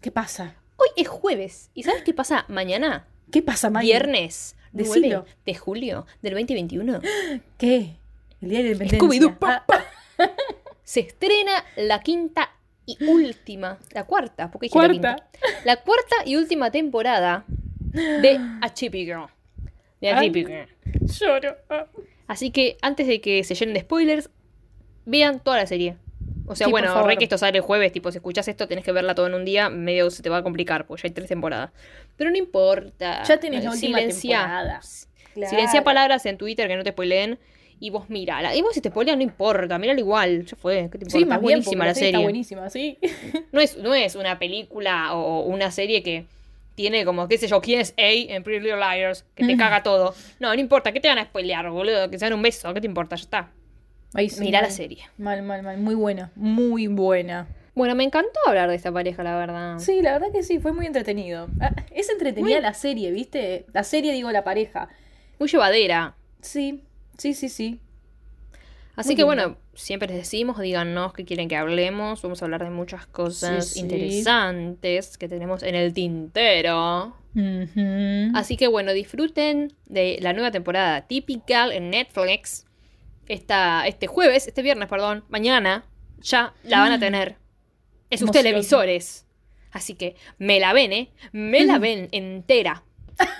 [0.00, 0.56] ¿Qué pasa?
[0.76, 1.70] Hoy es jueves.
[1.74, 3.06] ¿Y sabes qué pasa mañana?
[3.30, 3.92] ¿Qué pasa, Maggie?
[3.92, 5.26] Viernes 9 Decilo.
[5.46, 7.00] de julio del 2021.
[7.58, 7.96] ¿Qué?
[8.40, 8.98] El día de la independencia.
[8.98, 9.84] Scooby-Doo, pa, Ah,
[10.84, 12.50] Se estrena la quinta
[12.86, 15.16] y última, la cuarta, porque dije la Cuarta.
[15.16, 15.60] quinta.
[15.64, 19.26] La cuarta y última temporada de A Chippy Girl.
[20.00, 20.26] De A Ay.
[20.28, 20.68] Chippy Girl.
[21.06, 21.56] lloro.
[22.26, 24.30] Así que antes de que se llenen de spoilers,
[25.04, 25.96] vean toda la serie.
[26.46, 28.84] O sea, Sí, bueno, re que esto sale el jueves, tipo, si escuchas esto tenés
[28.84, 31.12] que verla todo en un día, medio se te va a complicar, porque ya hay
[31.14, 31.70] tres temporadas.
[32.16, 33.22] Pero no importa.
[33.22, 34.38] Ya tenés la última Silencia.
[34.38, 34.80] temporada.
[35.34, 35.50] Claro.
[35.50, 37.38] Silencia palabras en Twitter que no te spoileen
[37.82, 38.54] y vos mirala.
[38.54, 41.18] Y vos si te spoilean no importa, mírala igual, ya fue, ¿qué te importa?
[41.18, 42.08] Sí, más es bien, buenísima la serie.
[42.10, 42.98] Está buenísima, sí.
[43.50, 46.26] No es, no es una película o una serie que
[46.76, 48.02] tiene como, qué sé yo, quién es A
[48.34, 50.14] en Pretty Little Liars, que te caga todo.
[50.38, 52.08] No, no importa, ¿qué te van a spoilear, boludo?
[52.08, 53.16] Que se dan un beso, ¿qué te importa?
[53.16, 53.50] Ya está.
[54.14, 55.02] Ahí sí, Mirá la serie.
[55.18, 55.76] Mal, mal, mal.
[55.78, 56.30] Muy buena.
[56.36, 57.48] Muy buena.
[57.74, 59.78] Bueno, me encantó hablar de esta pareja, la verdad.
[59.80, 61.48] Sí, la verdad que sí, fue muy entretenido.
[61.60, 63.66] Ah, Es entretenida Muy- la serie, ¿viste?
[63.72, 64.88] La serie, digo, la pareja.
[65.40, 66.14] Muy llevadera.
[66.42, 66.82] Sí,
[67.22, 67.80] sí, sí, sí.
[68.94, 69.26] Así Muy que lindo.
[69.26, 72.20] bueno, siempre les decimos, díganos qué quieren que hablemos.
[72.20, 73.80] Vamos a hablar de muchas cosas Sí, sí.
[73.80, 77.16] interesantes que tenemos en el tintero.
[78.34, 82.66] Así que bueno, disfruten de la nueva temporada Typical en Netflix.
[83.28, 85.86] Esta, este jueves, este viernes, perdón, mañana
[86.20, 87.36] ya la van a tener
[88.10, 88.44] en sus Emoción.
[88.44, 89.26] televisores.
[89.70, 91.10] Así que me la ven, ¿eh?
[91.32, 92.82] Me la ven entera.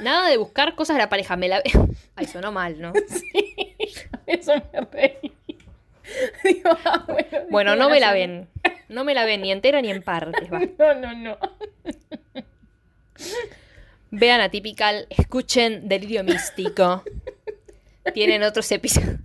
[0.00, 1.94] Nada de buscar cosas de la pareja, me la ven.
[2.14, 2.92] Ay, sonó mal, ¿no?
[3.08, 3.61] Sí,
[4.34, 5.32] eso me reí.
[6.44, 7.06] Digo, ah,
[7.50, 8.48] bueno, no me la ven.
[8.88, 10.50] No me la ven ni entera ni en partes.
[10.52, 10.60] va.
[10.78, 11.38] No, no, no.
[14.10, 17.02] Vean a Typical, escuchen Delirio Místico.
[18.12, 19.20] Tienen otros episodios.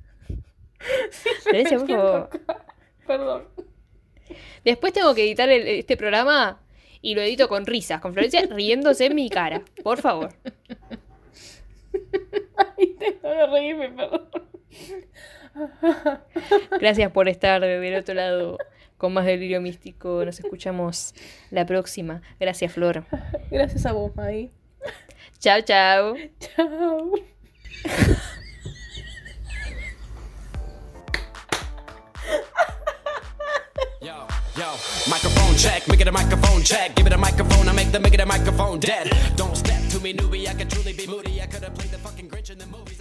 [1.43, 2.29] Florencia, por favor.
[3.05, 3.43] Perdón.
[4.63, 6.61] Después tengo que editar el- este programa
[7.01, 9.61] y lo edito con risas, con Florencia riéndose en mi cara.
[9.83, 10.33] Por favor.
[12.77, 12.97] Ay,
[13.51, 14.29] reírme, perdón.
[16.79, 18.57] Gracias por estar del otro lado
[18.97, 20.23] con más delirio místico.
[20.25, 21.13] Nos escuchamos
[21.51, 22.21] la próxima.
[22.39, 23.05] Gracias, Flor.
[23.51, 24.51] Gracias a vos, Maggie.
[25.39, 26.15] Chao, chao.
[26.39, 27.13] Chao.
[34.57, 34.73] Yo,
[35.07, 36.95] microphone check, make it a microphone check.
[36.95, 39.15] Give it a microphone, I make the make it a microphone dead.
[39.35, 41.39] Don't step to me, newbie, I could truly be moody.
[41.39, 42.96] I could have played the fucking Grinch in the a